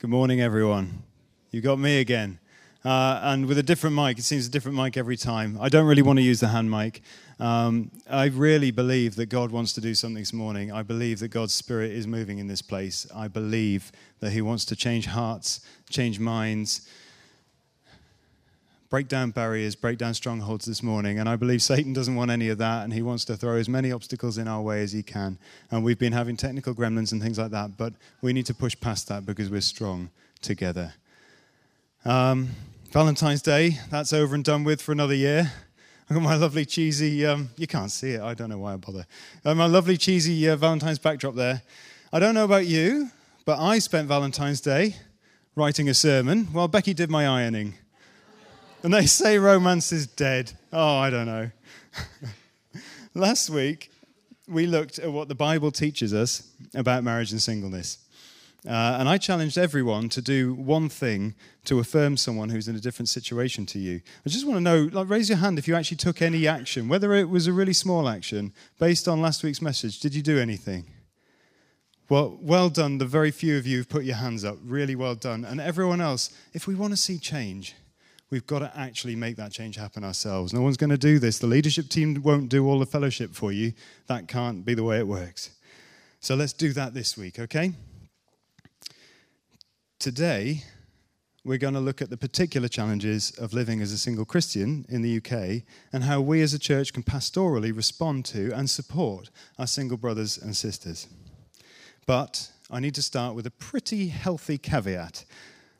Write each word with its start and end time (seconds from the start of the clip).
Good 0.00 0.10
morning, 0.10 0.40
everyone. 0.40 1.04
You 1.52 1.60
got 1.60 1.78
me 1.78 2.00
again. 2.00 2.40
Uh, 2.84 3.20
and 3.22 3.46
with 3.46 3.58
a 3.58 3.62
different 3.62 3.94
mic, 3.94 4.18
it 4.18 4.22
seems 4.22 4.46
a 4.46 4.50
different 4.50 4.76
mic 4.76 4.96
every 4.96 5.16
time. 5.16 5.56
I 5.60 5.68
don't 5.68 5.86
really 5.86 6.02
want 6.02 6.18
to 6.18 6.22
use 6.22 6.40
the 6.40 6.48
hand 6.48 6.68
mic. 6.68 7.00
Um, 7.38 7.92
I 8.10 8.24
really 8.26 8.72
believe 8.72 9.14
that 9.14 9.26
God 9.26 9.52
wants 9.52 9.72
to 9.74 9.80
do 9.80 9.94
something 9.94 10.20
this 10.20 10.32
morning. 10.32 10.72
I 10.72 10.82
believe 10.82 11.20
that 11.20 11.28
God's 11.28 11.54
Spirit 11.54 11.92
is 11.92 12.08
moving 12.08 12.38
in 12.38 12.48
this 12.48 12.60
place. 12.60 13.06
I 13.14 13.28
believe 13.28 13.92
that 14.18 14.32
He 14.32 14.42
wants 14.42 14.64
to 14.66 14.76
change 14.76 15.06
hearts, 15.06 15.60
change 15.88 16.18
minds, 16.18 16.86
break 18.94 19.08
down 19.08 19.32
barriers, 19.32 19.74
break 19.74 19.98
down 19.98 20.14
strongholds 20.14 20.66
this 20.66 20.80
morning. 20.80 21.18
And 21.18 21.28
I 21.28 21.34
believe 21.34 21.60
Satan 21.62 21.92
doesn't 21.92 22.14
want 22.14 22.30
any 22.30 22.48
of 22.48 22.58
that, 22.58 22.84
and 22.84 22.92
he 22.92 23.02
wants 23.02 23.24
to 23.24 23.36
throw 23.36 23.56
as 23.56 23.68
many 23.68 23.90
obstacles 23.90 24.38
in 24.38 24.46
our 24.46 24.62
way 24.62 24.84
as 24.84 24.92
he 24.92 25.02
can. 25.02 25.36
And 25.72 25.82
we've 25.82 25.98
been 25.98 26.12
having 26.12 26.36
technical 26.36 26.72
gremlins 26.76 27.10
and 27.10 27.20
things 27.20 27.36
like 27.36 27.50
that, 27.50 27.76
but 27.76 27.94
we 28.22 28.32
need 28.32 28.46
to 28.46 28.54
push 28.54 28.76
past 28.80 29.08
that 29.08 29.26
because 29.26 29.50
we're 29.50 29.62
strong 29.62 30.10
together. 30.42 30.94
Um, 32.04 32.50
Valentine's 32.92 33.42
Day, 33.42 33.80
that's 33.90 34.12
over 34.12 34.32
and 34.32 34.44
done 34.44 34.62
with 34.62 34.80
for 34.80 34.92
another 34.92 35.12
year. 35.14 35.52
I've 36.08 36.14
got 36.14 36.22
my 36.22 36.36
lovely 36.36 36.64
cheesy, 36.64 37.26
um, 37.26 37.50
you 37.56 37.66
can't 37.66 37.90
see 37.90 38.12
it, 38.12 38.20
I 38.20 38.34
don't 38.34 38.48
know 38.48 38.58
why 38.58 38.74
I 38.74 38.76
bother. 38.76 39.06
Uh, 39.44 39.56
my 39.56 39.66
lovely 39.66 39.96
cheesy 39.96 40.48
uh, 40.48 40.54
Valentine's 40.54 41.00
backdrop 41.00 41.34
there. 41.34 41.62
I 42.12 42.20
don't 42.20 42.36
know 42.36 42.44
about 42.44 42.66
you, 42.66 43.10
but 43.44 43.58
I 43.58 43.80
spent 43.80 44.06
Valentine's 44.06 44.60
Day 44.60 44.94
writing 45.56 45.88
a 45.88 45.94
sermon 45.94 46.44
while 46.52 46.68
Becky 46.68 46.94
did 46.94 47.10
my 47.10 47.26
ironing. 47.26 47.74
And 48.84 48.92
they 48.92 49.06
say 49.06 49.38
romance 49.38 49.92
is 49.92 50.06
dead. 50.06 50.52
Oh, 50.70 50.98
I 50.98 51.08
don't 51.08 51.24
know. 51.24 51.50
Last 53.14 53.48
week, 53.48 53.90
we 54.46 54.66
looked 54.66 54.98
at 54.98 55.10
what 55.10 55.28
the 55.28 55.34
Bible 55.34 55.70
teaches 55.70 56.12
us 56.12 56.50
about 56.74 57.02
marriage 57.02 57.32
and 57.32 57.40
singleness. 57.40 57.96
Uh, 58.68 58.98
and 58.98 59.08
I 59.08 59.16
challenged 59.16 59.56
everyone 59.56 60.10
to 60.10 60.20
do 60.20 60.52
one 60.52 60.90
thing 60.90 61.34
to 61.64 61.78
affirm 61.78 62.18
someone 62.18 62.50
who's 62.50 62.68
in 62.68 62.76
a 62.76 62.80
different 62.80 63.08
situation 63.08 63.64
to 63.66 63.78
you. 63.78 64.02
I 64.26 64.28
just 64.28 64.46
want 64.46 64.58
to 64.58 64.60
know, 64.60 64.90
like, 64.92 65.08
raise 65.08 65.30
your 65.30 65.38
hand 65.38 65.58
if 65.58 65.66
you 65.66 65.74
actually 65.74 65.96
took 65.96 66.20
any 66.20 66.46
action, 66.46 66.86
whether 66.86 67.14
it 67.14 67.30
was 67.30 67.46
a 67.46 67.54
really 67.54 67.72
small 67.72 68.06
action 68.06 68.52
based 68.78 69.08
on 69.08 69.22
last 69.22 69.42
week's 69.42 69.62
message. 69.62 69.98
Did 69.98 70.14
you 70.14 70.20
do 70.20 70.38
anything? 70.38 70.84
Well, 72.10 72.38
well 72.38 72.68
done. 72.68 72.98
The 72.98 73.06
very 73.06 73.30
few 73.30 73.56
of 73.56 73.66
you 73.66 73.78
who've 73.78 73.88
put 73.88 74.04
your 74.04 74.16
hands 74.16 74.44
up. 74.44 74.58
Really 74.62 74.94
well 74.94 75.14
done. 75.14 75.42
And 75.42 75.58
everyone 75.58 76.02
else, 76.02 76.36
if 76.52 76.66
we 76.66 76.74
want 76.74 76.92
to 76.92 76.98
see 76.98 77.18
change, 77.18 77.74
we've 78.34 78.48
got 78.48 78.58
to 78.58 78.72
actually 78.76 79.14
make 79.14 79.36
that 79.36 79.52
change 79.52 79.76
happen 79.76 80.02
ourselves. 80.02 80.52
No 80.52 80.60
one's 80.60 80.76
going 80.76 80.90
to 80.90 80.98
do 80.98 81.20
this. 81.20 81.38
The 81.38 81.46
leadership 81.46 81.88
team 81.88 82.20
won't 82.20 82.48
do 82.48 82.66
all 82.66 82.80
the 82.80 82.84
fellowship 82.84 83.32
for 83.32 83.52
you. 83.52 83.74
That 84.08 84.26
can't 84.26 84.64
be 84.64 84.74
the 84.74 84.82
way 84.82 84.98
it 84.98 85.06
works. 85.06 85.50
So 86.18 86.34
let's 86.34 86.52
do 86.52 86.72
that 86.72 86.94
this 86.94 87.16
week, 87.16 87.38
okay? 87.38 87.74
Today, 90.00 90.64
we're 91.44 91.58
going 91.58 91.74
to 91.74 91.80
look 91.80 92.02
at 92.02 92.10
the 92.10 92.16
particular 92.16 92.66
challenges 92.66 93.30
of 93.38 93.54
living 93.54 93.80
as 93.80 93.92
a 93.92 93.98
single 93.98 94.24
Christian 94.24 94.84
in 94.88 95.02
the 95.02 95.18
UK 95.18 95.62
and 95.92 96.02
how 96.02 96.20
we 96.20 96.42
as 96.42 96.52
a 96.52 96.58
church 96.58 96.92
can 96.92 97.04
pastorally 97.04 97.74
respond 97.74 98.24
to 98.24 98.50
and 98.50 98.68
support 98.68 99.30
our 99.60 99.68
single 99.68 99.96
brothers 99.96 100.38
and 100.38 100.56
sisters. 100.56 101.06
But 102.04 102.50
I 102.68 102.80
need 102.80 102.96
to 102.96 103.02
start 103.02 103.36
with 103.36 103.46
a 103.46 103.52
pretty 103.52 104.08
healthy 104.08 104.58
caveat. 104.58 105.24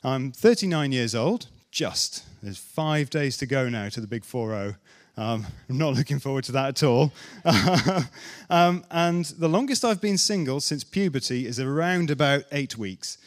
I'm 0.05 0.31
39 0.31 0.93
years 0.93 1.13
old, 1.13 1.47
just. 1.75 2.23
There's 2.41 2.57
five 2.57 3.09
days 3.09 3.35
to 3.37 3.45
go 3.45 3.67
now 3.67 3.89
to 3.89 3.99
the 3.99 4.07
big 4.07 4.23
4 4.23 4.49
0. 4.49 4.75
Um, 5.17 5.45
I'm 5.69 5.77
not 5.77 5.93
looking 5.93 6.19
forward 6.19 6.45
to 6.45 6.53
that 6.53 6.69
at 6.69 6.83
all. 6.83 7.11
um, 8.49 8.85
and 8.89 9.25
the 9.25 9.49
longest 9.49 9.83
I've 9.83 9.99
been 9.99 10.17
single 10.17 10.61
since 10.61 10.85
puberty 10.85 11.45
is 11.45 11.59
around 11.59 12.09
about 12.09 12.43
eight 12.53 12.77
weeks. 12.77 13.17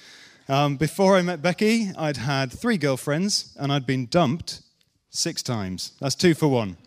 Um, 0.49 0.77
before 0.77 1.17
I 1.17 1.23
met 1.23 1.43
Becky, 1.43 1.91
I'd 1.97 2.17
had 2.17 2.51
three 2.51 2.79
girlfriends 2.79 3.55
and 3.61 3.71
I'd 3.71 3.85
been 3.85 4.07
dumped 4.07 4.63
six 5.11 5.43
times. 5.43 5.93
That's 6.01 6.15
two 6.15 6.33
for 6.33 6.49
one. 6.49 6.79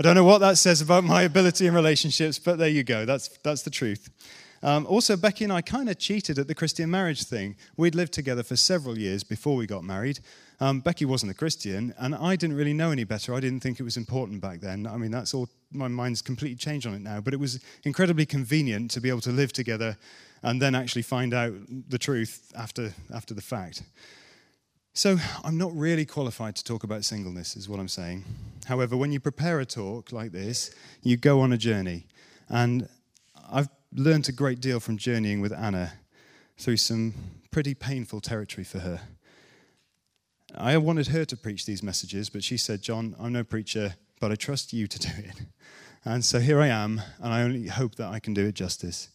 I 0.00 0.02
don't 0.02 0.16
know 0.16 0.24
what 0.24 0.38
that 0.38 0.58
says 0.58 0.80
about 0.80 1.04
my 1.04 1.22
ability 1.22 1.68
in 1.68 1.74
relationships, 1.74 2.40
but 2.40 2.58
there 2.58 2.68
you 2.68 2.82
go. 2.82 3.04
That's, 3.04 3.28
that's 3.44 3.62
the 3.62 3.70
truth. 3.70 4.10
Um, 4.64 4.84
also, 4.86 5.16
Becky 5.16 5.44
and 5.44 5.52
I 5.52 5.60
kind 5.60 5.88
of 5.88 5.98
cheated 5.98 6.40
at 6.40 6.48
the 6.48 6.54
Christian 6.56 6.90
marriage 6.90 7.22
thing. 7.22 7.54
We'd 7.76 7.94
lived 7.94 8.12
together 8.12 8.42
for 8.42 8.56
several 8.56 8.98
years 8.98 9.22
before 9.22 9.54
we 9.54 9.68
got 9.68 9.84
married. 9.84 10.18
Um, 10.60 10.80
Becky 10.80 11.04
wasn't 11.04 11.30
a 11.30 11.34
Christian, 11.34 11.94
and 11.98 12.14
I 12.14 12.34
didn't 12.34 12.56
really 12.56 12.72
know 12.72 12.90
any 12.90 13.04
better. 13.04 13.32
I 13.34 13.40
didn't 13.40 13.60
think 13.60 13.78
it 13.78 13.84
was 13.84 13.96
important 13.96 14.40
back 14.40 14.60
then. 14.60 14.86
I 14.86 14.96
mean, 14.96 15.12
that's 15.12 15.32
all, 15.32 15.48
my 15.72 15.86
mind's 15.86 16.20
completely 16.20 16.56
changed 16.56 16.86
on 16.86 16.94
it 16.94 17.02
now. 17.02 17.20
But 17.20 17.32
it 17.32 17.38
was 17.38 17.60
incredibly 17.84 18.26
convenient 18.26 18.90
to 18.92 19.00
be 19.00 19.08
able 19.08 19.20
to 19.20 19.30
live 19.30 19.52
together 19.52 19.96
and 20.42 20.60
then 20.60 20.74
actually 20.74 21.02
find 21.02 21.32
out 21.32 21.52
the 21.88 21.98
truth 21.98 22.52
after, 22.56 22.92
after 23.14 23.34
the 23.34 23.42
fact. 23.42 23.82
So, 24.94 25.16
I'm 25.44 25.56
not 25.56 25.72
really 25.76 26.04
qualified 26.04 26.56
to 26.56 26.64
talk 26.64 26.82
about 26.82 27.04
singleness, 27.04 27.54
is 27.56 27.68
what 27.68 27.78
I'm 27.78 27.88
saying. 27.88 28.24
However, 28.66 28.96
when 28.96 29.12
you 29.12 29.20
prepare 29.20 29.60
a 29.60 29.66
talk 29.66 30.10
like 30.10 30.32
this, 30.32 30.74
you 31.02 31.16
go 31.16 31.40
on 31.40 31.52
a 31.52 31.58
journey. 31.58 32.06
And 32.48 32.88
I've 33.48 33.68
learned 33.94 34.28
a 34.28 34.32
great 34.32 34.60
deal 34.60 34.80
from 34.80 34.96
journeying 34.96 35.40
with 35.40 35.52
Anna 35.52 35.92
through 36.58 36.78
some 36.78 37.14
pretty 37.52 37.74
painful 37.74 38.20
territory 38.20 38.64
for 38.64 38.80
her. 38.80 39.00
I 40.56 40.76
wanted 40.78 41.08
her 41.08 41.24
to 41.26 41.36
preach 41.36 41.66
these 41.66 41.82
messages, 41.82 42.30
but 42.30 42.42
she 42.42 42.56
said, 42.56 42.82
John, 42.82 43.14
I'm 43.20 43.32
no 43.32 43.44
preacher, 43.44 43.96
but 44.20 44.32
I 44.32 44.34
trust 44.34 44.72
you 44.72 44.86
to 44.86 44.98
do 44.98 45.10
it. 45.18 45.42
And 46.04 46.24
so 46.24 46.40
here 46.40 46.60
I 46.60 46.68
am, 46.68 47.02
and 47.20 47.34
I 47.34 47.42
only 47.42 47.66
hope 47.66 47.96
that 47.96 48.08
I 48.08 48.18
can 48.18 48.32
do 48.32 48.46
it 48.46 48.54
justice. 48.54 49.10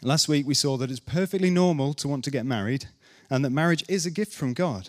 Last 0.00 0.28
week 0.28 0.46
we 0.46 0.54
saw 0.54 0.76
that 0.76 0.90
it's 0.90 1.00
perfectly 1.00 1.50
normal 1.50 1.92
to 1.94 2.08
want 2.08 2.24
to 2.24 2.30
get 2.30 2.46
married, 2.46 2.86
and 3.28 3.44
that 3.44 3.50
marriage 3.50 3.84
is 3.88 4.06
a 4.06 4.10
gift 4.10 4.32
from 4.32 4.54
God, 4.54 4.88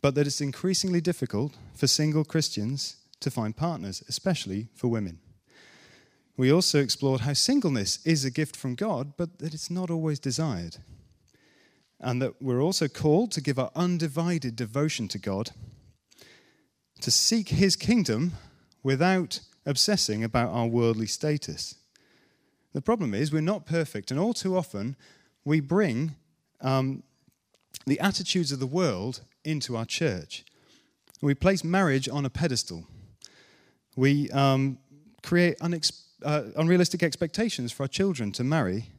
but 0.00 0.14
that 0.14 0.26
it's 0.26 0.40
increasingly 0.40 1.00
difficult 1.00 1.56
for 1.74 1.86
single 1.86 2.24
Christians 2.24 2.96
to 3.20 3.30
find 3.30 3.56
partners, 3.56 4.02
especially 4.08 4.68
for 4.74 4.88
women. 4.88 5.18
We 6.36 6.50
also 6.50 6.78
explored 6.78 7.20
how 7.22 7.34
singleness 7.34 7.98
is 8.06 8.24
a 8.24 8.30
gift 8.30 8.56
from 8.56 8.76
God, 8.76 9.12
but 9.18 9.40
that 9.40 9.52
it's 9.52 9.70
not 9.70 9.90
always 9.90 10.18
desired 10.18 10.78
and 12.00 12.20
that 12.22 12.40
we're 12.40 12.62
also 12.62 12.88
called 12.88 13.30
to 13.32 13.40
give 13.40 13.58
our 13.58 13.70
undivided 13.76 14.56
devotion 14.56 15.06
to 15.08 15.18
God, 15.18 15.50
to 17.00 17.10
seek 17.10 17.50
His 17.50 17.76
kingdom 17.76 18.32
without 18.82 19.40
obsessing 19.66 20.24
about 20.24 20.50
our 20.50 20.66
worldly 20.66 21.06
status. 21.06 21.74
The 22.72 22.80
problem 22.80 23.14
is, 23.14 23.32
we're 23.32 23.40
not 23.40 23.66
perfect, 23.66 24.10
and 24.10 24.18
all 24.18 24.32
too 24.32 24.56
often 24.56 24.96
we 25.44 25.60
bring 25.60 26.14
um, 26.60 27.02
the 27.86 28.00
attitudes 28.00 28.52
of 28.52 28.60
the 28.60 28.66
world 28.66 29.22
into 29.44 29.76
our 29.76 29.84
church. 29.84 30.44
We 31.20 31.34
place 31.34 31.64
marriage 31.64 32.08
on 32.08 32.24
a 32.24 32.30
pedestal. 32.30 32.86
We 33.96 34.30
um, 34.30 34.78
create 35.22 35.58
unex- 35.58 36.04
uh, 36.24 36.44
unrealistic 36.56 37.02
expectations 37.02 37.72
for 37.72 37.82
our 37.84 37.88
children 37.88 38.32
to 38.32 38.44
marry 38.44 38.90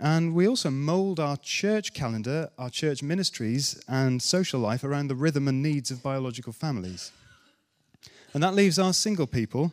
and 0.00 0.34
we 0.34 0.48
also 0.48 0.70
mold 0.70 1.20
our 1.20 1.36
church 1.36 1.92
calendar, 1.92 2.48
our 2.58 2.70
church 2.70 3.02
ministries, 3.02 3.78
and 3.86 4.22
social 4.22 4.58
life 4.58 4.82
around 4.82 5.08
the 5.08 5.14
rhythm 5.14 5.46
and 5.46 5.62
needs 5.62 5.90
of 5.90 6.02
biological 6.02 6.54
families. 6.54 7.12
And 8.32 8.42
that 8.42 8.54
leaves 8.54 8.78
our 8.78 8.94
single 8.94 9.26
people 9.26 9.72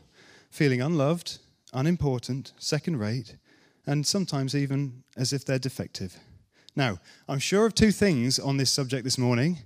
feeling 0.52 0.82
unloved, 0.82 1.40
unimportant, 1.74 2.52
second 2.58 2.98
rate, 2.98 3.38
and 3.86 4.06
sometimes 4.06 4.54
even 4.54 5.04
as 5.16 5.32
if 5.32 5.46
they're 5.46 5.60
defective. 5.60 6.18
Now, 6.76 7.00
I'm 7.30 7.40
sure 7.40 7.66
of 7.66 7.74
two 7.74 7.92
things 7.92 8.38
on 8.38 8.58
this 8.58 8.72
subject 8.72 9.06
this 9.06 9.18
morning. 9.18 9.60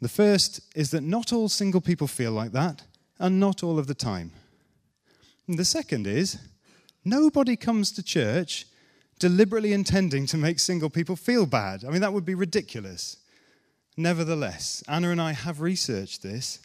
The 0.00 0.08
first 0.08 0.60
is 0.76 0.92
that 0.92 1.02
not 1.02 1.32
all 1.32 1.48
single 1.48 1.80
people 1.80 2.06
feel 2.06 2.32
like 2.32 2.52
that, 2.52 2.82
and 3.18 3.40
not 3.40 3.64
all 3.64 3.78
of 3.78 3.88
the 3.88 3.94
time. 3.94 4.30
And 5.48 5.58
the 5.58 5.64
second 5.64 6.06
is 6.06 6.38
nobody 7.04 7.56
comes 7.56 7.90
to 7.92 8.04
church 8.04 8.66
deliberately 9.20 9.72
intending 9.72 10.26
to 10.26 10.36
make 10.36 10.58
single 10.58 10.90
people 10.90 11.14
feel 11.14 11.46
bad. 11.46 11.84
I 11.84 11.90
mean, 11.90 12.00
that 12.00 12.12
would 12.12 12.24
be 12.24 12.34
ridiculous. 12.34 13.18
Nevertheless, 13.96 14.82
Anna 14.88 15.10
and 15.10 15.20
I 15.20 15.32
have 15.32 15.60
researched 15.60 16.22
this, 16.22 16.58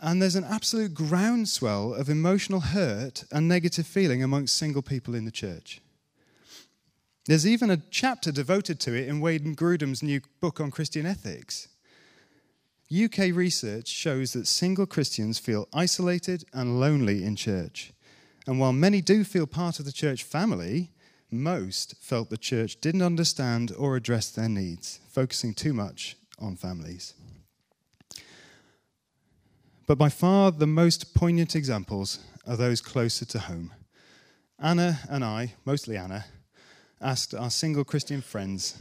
and 0.00 0.20
there's 0.20 0.36
an 0.36 0.44
absolute 0.44 0.92
groundswell 0.92 1.94
of 1.94 2.08
emotional 2.08 2.60
hurt 2.60 3.24
and 3.30 3.46
negative 3.46 3.86
feeling 3.86 4.22
amongst 4.22 4.56
single 4.56 4.82
people 4.82 5.14
in 5.14 5.24
the 5.24 5.30
church. 5.30 5.80
There's 7.26 7.46
even 7.46 7.70
a 7.70 7.82
chapter 7.90 8.32
devoted 8.32 8.80
to 8.80 8.94
it 8.94 9.08
in 9.08 9.20
Wayne 9.20 9.54
Grudem's 9.54 10.02
new 10.02 10.20
book 10.40 10.58
on 10.58 10.70
Christian 10.70 11.06
ethics. 11.06 11.68
UK 12.92 13.32
research 13.32 13.86
shows 13.86 14.32
that 14.32 14.48
single 14.48 14.86
Christians 14.86 15.38
feel 15.38 15.68
isolated 15.72 16.44
and 16.52 16.80
lonely 16.80 17.22
in 17.22 17.36
church. 17.36 17.92
And 18.48 18.58
while 18.58 18.72
many 18.72 19.00
do 19.00 19.22
feel 19.22 19.46
part 19.46 19.78
of 19.78 19.84
the 19.84 19.92
church 19.92 20.24
family, 20.24 20.90
most 21.32 21.94
felt 22.00 22.30
the 22.30 22.36
church 22.36 22.80
didn't 22.80 23.02
understand 23.02 23.72
or 23.76 23.96
address 23.96 24.30
their 24.30 24.48
needs, 24.48 25.00
focusing 25.08 25.54
too 25.54 25.72
much 25.72 26.16
on 26.38 26.56
families. 26.56 27.14
But 29.86 29.98
by 29.98 30.08
far 30.08 30.52
the 30.52 30.66
most 30.66 31.14
poignant 31.14 31.56
examples 31.56 32.20
are 32.46 32.56
those 32.56 32.80
closer 32.80 33.24
to 33.24 33.38
home. 33.38 33.72
Anna 34.58 35.00
and 35.08 35.24
I, 35.24 35.54
mostly 35.64 35.96
Anna, 35.96 36.26
asked 37.00 37.34
our 37.34 37.50
single 37.50 37.84
Christian 37.84 38.20
friends 38.20 38.80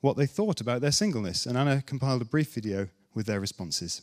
what 0.00 0.16
they 0.16 0.26
thought 0.26 0.60
about 0.60 0.80
their 0.80 0.92
singleness, 0.92 1.46
and 1.46 1.56
Anna 1.56 1.82
compiled 1.82 2.22
a 2.22 2.26
brief 2.26 2.52
video 2.52 2.88
with 3.14 3.26
their 3.26 3.40
responses. 3.40 4.02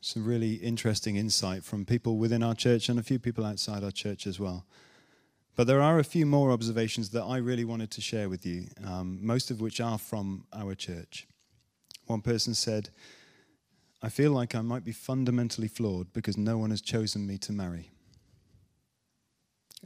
Some 0.00 0.24
really 0.24 0.54
interesting 0.54 1.16
insight 1.16 1.62
from 1.62 1.84
people 1.84 2.16
within 2.16 2.42
our 2.42 2.54
church 2.54 2.88
and 2.88 2.98
a 2.98 3.02
few 3.02 3.18
people 3.18 3.44
outside 3.44 3.84
our 3.84 3.90
church 3.90 4.26
as 4.26 4.40
well. 4.40 4.64
But 5.56 5.66
there 5.66 5.82
are 5.82 5.98
a 5.98 6.04
few 6.04 6.24
more 6.24 6.52
observations 6.52 7.10
that 7.10 7.24
I 7.24 7.36
really 7.36 7.64
wanted 7.64 7.90
to 7.90 8.00
share 8.00 8.28
with 8.30 8.46
you, 8.46 8.68
um, 8.82 9.18
most 9.20 9.50
of 9.50 9.60
which 9.60 9.80
are 9.80 9.98
from 9.98 10.46
our 10.54 10.74
church. 10.74 11.26
One 12.06 12.22
person 12.22 12.54
said, 12.54 12.88
I 14.02 14.08
feel 14.08 14.32
like 14.32 14.54
I 14.54 14.62
might 14.62 14.84
be 14.84 14.92
fundamentally 14.92 15.68
flawed 15.68 16.12
because 16.14 16.38
no 16.38 16.56
one 16.56 16.70
has 16.70 16.80
chosen 16.80 17.26
me 17.26 17.36
to 17.38 17.52
marry. 17.52 17.90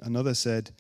Another 0.01 0.35
said, 0.35 0.71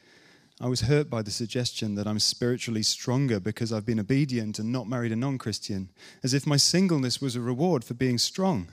I 0.61 0.69
was 0.69 0.83
hurt 0.83 1.11
by 1.11 1.23
the 1.23 1.33
suggestion 1.33 1.97
that 1.97 2.07
I'm 2.07 2.21
spiritually 2.21 2.85
stronger 2.85 3.41
because 3.41 3.73
I've 3.73 3.85
been 3.87 3.99
obedient 3.99 4.61
and 4.61 4.71
not 4.71 4.87
married 4.87 5.11
a 5.11 5.17
non 5.17 5.39
Christian, 5.39 5.91
as 6.23 6.33
if 6.33 6.47
my 6.47 6.57
singleness 6.57 7.21
was 7.21 7.35
a 7.35 7.41
reward 7.41 7.83
for 7.83 7.95
being 7.95 8.19
strong. 8.19 8.69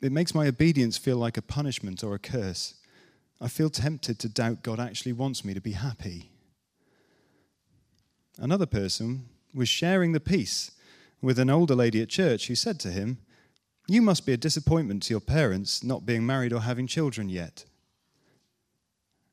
It 0.00 0.12
makes 0.12 0.34
my 0.34 0.46
obedience 0.46 0.98
feel 0.98 1.16
like 1.16 1.36
a 1.36 1.42
punishment 1.42 2.04
or 2.04 2.14
a 2.14 2.18
curse. 2.18 2.74
I 3.40 3.48
feel 3.48 3.70
tempted 3.70 4.18
to 4.18 4.28
doubt 4.28 4.62
God 4.62 4.78
actually 4.78 5.12
wants 5.12 5.44
me 5.44 5.54
to 5.54 5.60
be 5.60 5.72
happy. 5.72 6.30
Another 8.38 8.66
person 8.66 9.28
was 9.54 9.68
sharing 9.68 10.12
the 10.12 10.20
peace 10.20 10.70
with 11.22 11.38
an 11.38 11.48
older 11.48 11.74
lady 11.74 12.02
at 12.02 12.08
church 12.08 12.48
who 12.48 12.54
said 12.54 12.78
to 12.80 12.90
him, 12.90 13.18
You 13.88 14.02
must 14.02 14.26
be 14.26 14.32
a 14.32 14.38
disappointment 14.38 15.02
to 15.04 15.14
your 15.14 15.20
parents 15.20 15.82
not 15.82 16.04
being 16.04 16.26
married 16.26 16.52
or 16.52 16.60
having 16.60 16.86
children 16.86 17.28
yet. 17.28 17.64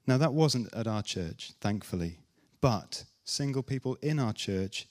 Now, 0.08 0.18
that 0.18 0.34
wasn't 0.34 0.74
at 0.74 0.88
our 0.88 1.04
church, 1.04 1.54
thankfully, 1.62 2.20
but 2.62 3.06
single 3.24 3.64
people 3.64 3.98
in 4.02 4.20
our 4.20 4.34
church 4.34 4.88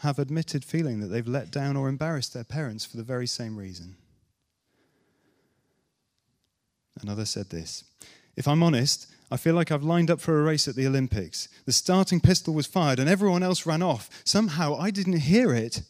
have 0.00 0.18
admitted 0.18 0.64
feeling 0.64 1.00
that 1.00 1.08
they've 1.08 1.26
let 1.26 1.50
down 1.50 1.76
or 1.76 1.88
embarrassed 1.88 2.34
their 2.34 2.44
parents 2.44 2.84
for 2.84 2.96
the 2.96 3.02
very 3.02 3.26
same 3.26 3.56
reason. 3.56 3.96
Another 7.02 7.24
said 7.24 7.50
this 7.50 7.84
if 8.36 8.46
I'm 8.46 8.62
honest, 8.62 9.08
I 9.30 9.36
feel 9.36 9.54
like 9.54 9.70
I've 9.70 9.82
lined 9.82 10.10
up 10.10 10.20
for 10.20 10.38
a 10.38 10.42
race 10.42 10.68
at 10.68 10.76
the 10.76 10.86
Olympics. 10.86 11.48
The 11.66 11.72
starting 11.72 12.20
pistol 12.20 12.54
was 12.54 12.66
fired 12.66 12.98
and 12.98 13.08
everyone 13.08 13.42
else 13.42 13.66
ran 13.66 13.82
off. 13.82 14.08
Somehow 14.24 14.76
I 14.76 14.90
didn't 14.90 15.20
hear 15.20 15.52
it. 15.52 15.82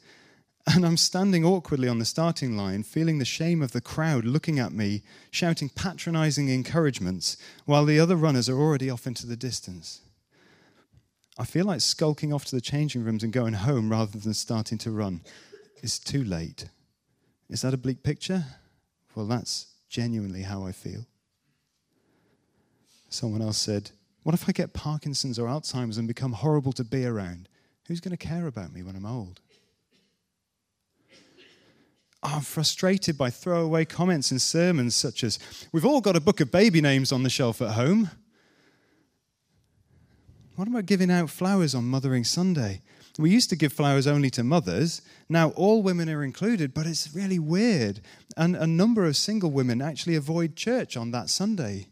And 0.74 0.84
I'm 0.84 0.96
standing 0.96 1.44
awkwardly 1.44 1.88
on 1.88 1.98
the 1.98 2.04
starting 2.04 2.56
line, 2.56 2.82
feeling 2.82 3.18
the 3.18 3.24
shame 3.24 3.62
of 3.62 3.72
the 3.72 3.80
crowd 3.80 4.24
looking 4.24 4.58
at 4.58 4.72
me, 4.72 5.02
shouting 5.30 5.70
patronizing 5.70 6.48
encouragements, 6.48 7.38
while 7.64 7.86
the 7.86 7.98
other 7.98 8.16
runners 8.16 8.50
are 8.50 8.58
already 8.58 8.90
off 8.90 9.06
into 9.06 9.26
the 9.26 9.36
distance. 9.36 10.02
I 11.38 11.44
feel 11.44 11.64
like 11.64 11.80
skulking 11.80 12.34
off 12.34 12.44
to 12.46 12.54
the 12.54 12.60
changing 12.60 13.04
rooms 13.04 13.22
and 13.22 13.32
going 13.32 13.54
home 13.54 13.90
rather 13.90 14.18
than 14.18 14.34
starting 14.34 14.76
to 14.78 14.90
run. 14.90 15.22
It's 15.82 15.98
too 15.98 16.24
late. 16.24 16.68
Is 17.48 17.62
that 17.62 17.72
a 17.72 17.78
bleak 17.78 18.02
picture? 18.02 18.44
Well, 19.14 19.26
that's 19.26 19.66
genuinely 19.88 20.42
how 20.42 20.64
I 20.64 20.72
feel. 20.72 21.06
Someone 23.08 23.42
else 23.42 23.58
said, 23.58 23.90
What 24.22 24.34
if 24.34 24.48
I 24.48 24.52
get 24.52 24.74
Parkinson's 24.74 25.38
or 25.38 25.48
Alzheimer's 25.48 25.98
and 25.98 26.06
become 26.06 26.32
horrible 26.32 26.72
to 26.72 26.84
be 26.84 27.06
around? 27.06 27.48
Who's 27.86 28.00
going 28.00 28.16
to 28.16 28.18
care 28.18 28.46
about 28.46 28.72
me 28.72 28.82
when 28.82 28.96
I'm 28.96 29.06
old? 29.06 29.40
I'm 32.22 32.42
frustrated 32.42 33.16
by 33.16 33.30
throwaway 33.30 33.84
comments 33.84 34.32
in 34.32 34.38
sermons 34.38 34.94
such 34.94 35.22
as, 35.22 35.38
We've 35.72 35.86
all 35.86 36.00
got 36.00 36.16
a 36.16 36.20
book 36.20 36.40
of 36.40 36.50
baby 36.50 36.80
names 36.80 37.12
on 37.12 37.22
the 37.22 37.30
shelf 37.30 37.62
at 37.62 37.70
home. 37.70 38.10
What 40.56 40.68
about 40.68 40.86
giving 40.86 41.10
out 41.10 41.30
flowers 41.30 41.74
on 41.74 41.84
Mothering 41.84 42.24
Sunday? 42.24 42.82
We 43.18 43.30
used 43.30 43.50
to 43.50 43.56
give 43.56 43.72
flowers 43.72 44.06
only 44.06 44.30
to 44.30 44.44
mothers. 44.44 45.02
Now 45.28 45.50
all 45.50 45.82
women 45.82 46.08
are 46.08 46.22
included, 46.22 46.72
but 46.72 46.86
it's 46.86 47.12
really 47.12 47.40
weird. 47.40 48.00
And 48.36 48.54
a 48.54 48.66
number 48.66 49.04
of 49.04 49.16
single 49.16 49.50
women 49.50 49.82
actually 49.82 50.14
avoid 50.14 50.54
church 50.54 50.96
on 50.96 51.10
that 51.10 51.28
Sunday. 51.28 51.88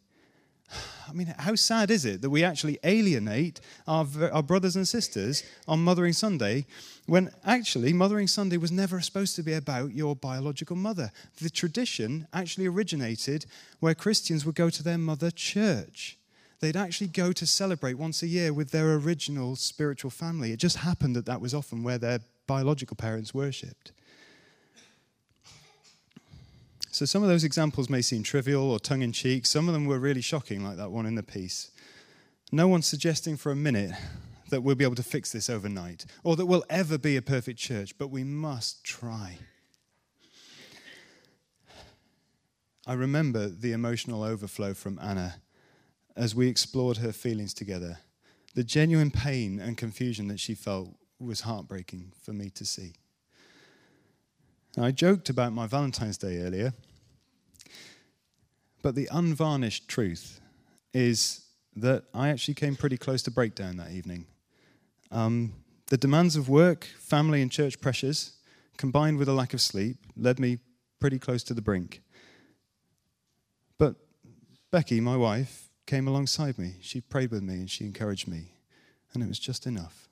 I 1.09 1.13
mean, 1.13 1.35
how 1.37 1.57
sad 1.57 1.91
is 1.91 2.05
it 2.05 2.23
that 2.23 2.31
we 2.31 2.45
actually 2.45 2.79
alienate 2.85 3.61
our, 3.89 4.07
our 4.33 4.43
brothers 4.43 4.77
and 4.77 4.87
sisters 4.87 5.43
on 5.67 5.83
Mothering 5.83 6.13
Sunday 6.13 6.67
when 7.07 7.31
actually 7.45 7.93
Mothering 7.93 8.29
Sunday 8.29 8.57
was 8.57 8.71
never 8.71 9.01
supposed 9.01 9.35
to 9.35 9.43
be 9.43 9.53
about 9.53 9.95
your 9.95 10.15
biological 10.15 10.77
mother? 10.77 11.11
The 11.39 11.51
tradition 11.51 12.29
actually 12.33 12.67
originated 12.67 13.47
where 13.81 13.97
Christians 13.97 14.47
would 14.47 14.55
go 14.55 14.71
to 14.71 14.83
their 14.83 14.99
mother 14.99 15.33
church. 15.33 16.19
They'd 16.61 16.77
actually 16.77 17.09
go 17.09 17.33
to 17.33 17.47
celebrate 17.47 17.95
once 17.95 18.23
a 18.23 18.27
year 18.27 18.53
with 18.53 18.71
their 18.71 18.95
original 18.95 19.57
spiritual 19.57 20.11
family. 20.11 20.53
It 20.53 20.59
just 20.59 20.79
happened 20.79 21.15
that 21.17 21.27
that 21.27 21.41
was 21.41 21.53
often 21.53 21.83
where 21.83 21.99
their 21.99 22.21
biological 22.47 22.97
parents 22.97 23.35
worshipped. 23.35 23.93
So 26.91 27.05
some 27.05 27.23
of 27.23 27.29
those 27.29 27.45
examples 27.45 27.91
may 27.91 28.01
seem 28.01 28.23
trivial 28.23 28.71
or 28.71 28.79
tongue 28.79 29.03
in 29.03 29.13
cheek. 29.13 29.45
Some 29.45 29.69
of 29.69 29.75
them 29.75 29.85
were 29.85 29.99
really 29.99 30.23
shocking, 30.23 30.65
like 30.65 30.79
that 30.79 30.91
one 30.91 31.05
in 31.05 31.15
the 31.15 31.23
piece. 31.23 31.71
No 32.53 32.69
one's 32.69 32.87
suggesting 32.87 33.37
for 33.37 33.53
a 33.53 33.57
minute 33.57 33.91
that 34.49 34.63
we'll 34.63 34.77
be 34.77 34.85
able 34.85 34.95
to 34.95 35.03
fix 35.03 35.33
this 35.33 35.51
overnight 35.51 36.07
or 36.25 36.37
that 36.37 36.47
we'll 36.47 36.65
ever 36.71 36.97
be 36.97 37.17
a 37.17 37.23
perfect 37.23 37.59
church, 37.59 37.99
but 37.99 38.09
we 38.09 38.25
must 38.25 38.83
try. 38.83 39.39
I 42.87 42.95
remember 42.95 43.49
the 43.49 43.73
emotional 43.73 44.23
overflow 44.23 44.73
from 44.73 44.99
Anna 45.03 45.35
as 46.17 46.35
we 46.35 46.49
explored 46.49 46.97
her 46.99 47.13
feelings 47.13 47.53
together. 47.53 47.99
The 48.55 48.65
genuine 48.65 49.11
pain 49.11 49.61
and 49.61 49.77
confusion 49.77 50.29
that 50.29 50.41
she 50.41 50.55
felt 50.55 50.95
was 51.19 51.43
heartbreaking 51.43 52.13
for 52.23 52.33
me 52.33 52.51
to 52.51 52.65
see. 52.65 52.95
I 54.79 54.91
joked 54.91 55.29
about 55.29 55.53
my 55.53 55.67
Valentine's 55.67 56.19
Day 56.19 56.43
earlier, 56.43 56.73
but 58.83 58.95
the 58.95 59.09
unvarnished 59.11 59.89
truth 59.89 60.41
is 60.93 61.45
that 61.77 62.05
I 62.15 62.29
actually 62.29 62.55
came 62.55 62.77
pretty 62.77 62.97
close 62.97 63.23
to 63.23 63.31
breakdown 63.31 63.77
that 63.77 63.93
evening. 63.93 64.27
Um, 65.11 65.53
the 65.89 65.97
demands 65.97 66.37
of 66.37 66.49
work, 66.49 66.87
family, 66.99 67.43
and 67.43 67.51
church 67.51 67.81
pressures, 67.81 68.33
combined 68.77 69.19
with 69.19 69.29
a 69.29 69.33
lack 69.33 69.55
of 69.55 69.61
sleep, 69.61 69.99
led 70.17 70.39
me 70.39 70.59
pretty 71.01 71.19
close 71.19 71.43
to 71.45 71.55
the 71.55 71.63
brink. 71.63 72.03
But 73.79 73.97
Becky, 74.71 75.01
my 75.01 75.17
wife, 75.17 75.66
came 75.87 76.09
alongside 76.09 76.59
me. 76.59 76.75
She 76.81 77.01
prayed 77.01 77.31
with 77.31 77.43
me 77.43 77.55
and 77.55 77.71
she 77.71 77.85
encouraged 77.85 78.29
me. 78.29 78.53
And 79.15 79.23
it 79.23 79.29
was 79.29 79.39
just 79.39 79.67
enough, 79.67 80.09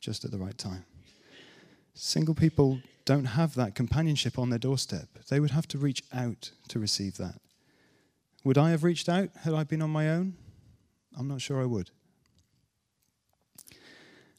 just 0.00 0.24
at 0.24 0.30
the 0.30 0.38
right 0.38 0.58
time. 0.58 0.84
Single 1.94 2.34
people 2.34 2.80
don't 3.04 3.24
have 3.24 3.54
that 3.54 3.74
companionship 3.74 4.38
on 4.38 4.50
their 4.50 4.58
doorstep. 4.58 5.08
They 5.28 5.40
would 5.40 5.50
have 5.50 5.68
to 5.68 5.78
reach 5.78 6.02
out 6.12 6.50
to 6.68 6.78
receive 6.78 7.16
that. 7.16 7.40
Would 8.44 8.58
I 8.58 8.70
have 8.70 8.84
reached 8.84 9.08
out 9.08 9.30
had 9.42 9.54
I 9.54 9.64
been 9.64 9.82
on 9.82 9.90
my 9.90 10.10
own? 10.10 10.34
I'm 11.18 11.28
not 11.28 11.40
sure 11.40 11.60
I 11.62 11.66
would. 11.66 11.90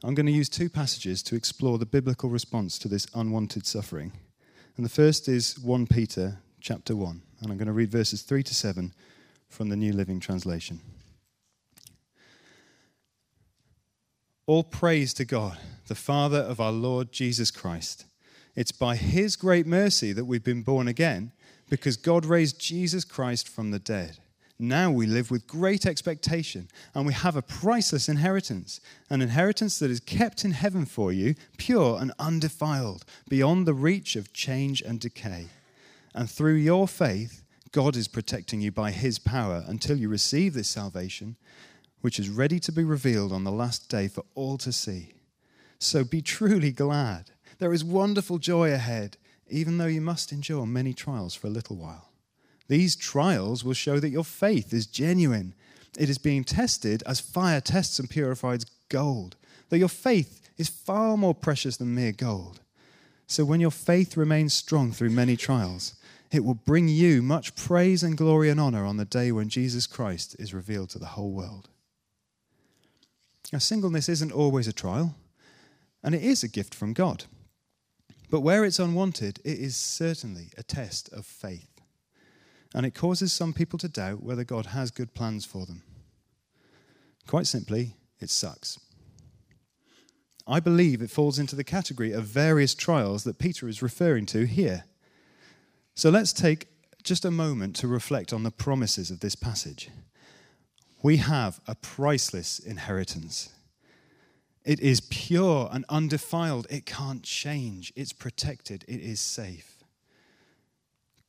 I'm 0.03 0.15
going 0.15 0.25
to 0.25 0.31
use 0.33 0.49
two 0.49 0.69
passages 0.69 1.23
to 1.23 1.35
explore 1.35 1.77
the 1.77 1.85
biblical 1.85 2.29
response 2.29 2.77
to 2.79 2.89
this 2.89 3.07
unwanted 3.15 3.65
suffering. 3.65 4.11
And 4.75 4.85
the 4.85 4.89
first 4.89 5.29
is 5.29 5.57
1 5.59 5.87
Peter 5.87 6.39
chapter 6.59 6.95
1, 6.95 7.21
and 7.41 7.51
I'm 7.51 7.57
going 7.57 7.67
to 7.67 7.73
read 7.73 7.91
verses 7.91 8.21
3 8.23 8.43
to 8.43 8.53
7 8.53 8.93
from 9.53 9.69
the 9.69 9.75
New 9.75 9.93
Living 9.93 10.19
Translation. 10.19 10.79
All 14.48 14.63
praise 14.63 15.13
to 15.13 15.25
God, 15.25 15.60
the 15.88 15.95
Father 15.95 16.39
of 16.39 16.60
our 16.60 16.72
Lord 16.72 17.12
Jesus 17.12 17.51
Christ. 17.51 18.05
It's 18.55 18.72
by 18.72 18.95
his 18.95 19.36
great 19.36 19.67
mercy 19.67 20.12
that 20.12 20.25
we've 20.25 20.43
been 20.43 20.63
born 20.63 20.88
again, 20.88 21.31
because 21.69 21.98
God 21.98 22.25
raised 22.25 22.60
Jesus 22.60 23.05
Christ 23.05 23.48
from 23.48 23.69
the 23.69 23.79
dead. 23.79 24.17
Now 24.57 24.91
we 24.91 25.05
live 25.05 25.29
with 25.29 25.45
great 25.45 25.86
expectation, 25.86 26.67
and 26.95 27.05
we 27.05 27.13
have 27.13 27.36
a 27.36 27.41
priceless 27.43 28.10
inheritance, 28.10 28.81
an 29.10 29.22
inheritance 29.22 29.77
that 29.79 29.91
is 29.91 30.00
kept 30.00 30.43
in 30.43 30.51
heaven 30.51 30.86
for 30.86 31.13
you, 31.13 31.36
pure 31.57 32.00
and 32.01 32.12
undefiled, 32.17 33.05
beyond 33.29 33.67
the 33.67 33.74
reach 33.75 34.15
of 34.15 34.33
change 34.33 34.81
and 34.81 35.00
decay. 35.00 35.48
And 36.15 36.29
through 36.29 36.55
your 36.55 36.88
faith, 36.88 37.42
God 37.73 37.95
is 37.95 38.07
protecting 38.07 38.61
you 38.61 38.71
by 38.71 38.91
his 38.91 39.17
power 39.17 39.65
until 39.67 39.97
you 39.97 40.07
receive 40.07 40.53
this 40.53 40.69
salvation 40.69 41.35
which 42.01 42.19
is 42.19 42.29
ready 42.29 42.59
to 42.59 42.71
be 42.71 42.83
revealed 42.83 43.31
on 43.31 43.43
the 43.43 43.51
last 43.51 43.89
day 43.89 44.07
for 44.07 44.23
all 44.35 44.57
to 44.59 44.71
see. 44.71 45.13
So 45.79 46.03
be 46.03 46.21
truly 46.21 46.71
glad. 46.71 47.31
There 47.57 47.73
is 47.73 47.83
wonderful 47.83 48.37
joy 48.37 48.71
ahead, 48.71 49.17
even 49.49 49.77
though 49.79 49.87
you 49.87 50.01
must 50.01 50.31
endure 50.31 50.67
many 50.67 50.93
trials 50.93 51.33
for 51.33 51.47
a 51.47 51.51
little 51.51 51.75
while. 51.75 52.11
These 52.67 52.95
trials 52.95 53.63
will 53.63 53.73
show 53.73 53.99
that 53.99 54.09
your 54.09 54.23
faith 54.23 54.71
is 54.71 54.85
genuine. 54.85 55.55
It 55.97 56.09
is 56.09 56.17
being 56.19 56.43
tested 56.43 57.01
as 57.07 57.19
fire 57.19 57.61
tests 57.61 57.97
and 57.97 58.09
purifies 58.09 58.65
gold, 58.89 59.35
that 59.69 59.79
your 59.79 59.89
faith 59.89 60.41
is 60.57 60.69
far 60.69 61.17
more 61.17 61.33
precious 61.33 61.77
than 61.77 61.95
mere 61.95 62.11
gold. 62.11 62.59
So 63.25 63.45
when 63.45 63.61
your 63.61 63.71
faith 63.71 64.15
remains 64.15 64.53
strong 64.53 64.91
through 64.91 65.09
many 65.09 65.35
trials, 65.35 65.95
it 66.33 66.43
will 66.43 66.55
bring 66.55 66.87
you 66.87 67.21
much 67.21 67.55
praise 67.55 68.01
and 68.01 68.17
glory 68.17 68.49
and 68.49 68.59
honor 68.59 68.85
on 68.85 68.97
the 68.97 69.05
day 69.05 69.31
when 69.31 69.49
Jesus 69.49 69.85
Christ 69.85 70.35
is 70.39 70.53
revealed 70.53 70.89
to 70.91 70.99
the 70.99 71.05
whole 71.05 71.31
world. 71.31 71.69
Now, 73.51 73.59
singleness 73.59 74.09
isn't 74.09 74.31
always 74.31 74.67
a 74.67 74.73
trial, 74.73 75.15
and 76.01 76.15
it 76.15 76.23
is 76.23 76.43
a 76.43 76.47
gift 76.47 76.73
from 76.73 76.93
God. 76.93 77.25
But 78.31 78.41
where 78.41 78.65
it's 78.65 78.79
unwanted, 78.79 79.39
it 79.45 79.59
is 79.59 79.75
certainly 79.75 80.49
a 80.57 80.63
test 80.63 81.07
of 81.13 81.25
faith. 81.25 81.69
And 82.73 82.83
it 82.83 82.95
causes 82.95 83.31
some 83.31 83.53
people 83.53 83.77
to 83.77 83.87
doubt 83.87 84.23
whether 84.23 84.43
God 84.43 84.67
has 84.67 84.89
good 84.89 85.13
plans 85.13 85.45
for 85.45 85.67
them. 85.67 85.83
Quite 87.27 87.45
simply, 87.45 87.95
it 88.19 88.31
sucks. 88.31 88.79
I 90.47 90.59
believe 90.59 91.01
it 91.01 91.11
falls 91.11 91.37
into 91.37 91.55
the 91.55 91.63
category 91.63 92.11
of 92.11 92.25
various 92.25 92.73
trials 92.73 93.23
that 93.23 93.37
Peter 93.37 93.67
is 93.67 93.83
referring 93.83 94.25
to 94.27 94.45
here. 94.45 94.85
So 95.95 96.09
let's 96.09 96.33
take 96.33 96.67
just 97.03 97.25
a 97.25 97.31
moment 97.31 97.75
to 97.77 97.88
reflect 97.88 98.33
on 98.33 98.43
the 98.43 98.51
promises 98.51 99.12
of 99.12 99.19
this 99.19 99.35
passage. 99.35 99.89
We 101.01 101.17
have 101.17 101.59
a 101.67 101.75
priceless 101.75 102.59
inheritance. 102.59 103.50
It 104.65 104.79
is 104.79 105.01
pure 105.01 105.69
and 105.71 105.83
undefiled. 105.89 106.67
It 106.69 106.85
can't 106.85 107.23
change. 107.23 107.91
It's 107.95 108.13
protected. 108.13 108.85
It 108.88 109.01
is 109.01 109.19
safe. 109.19 109.83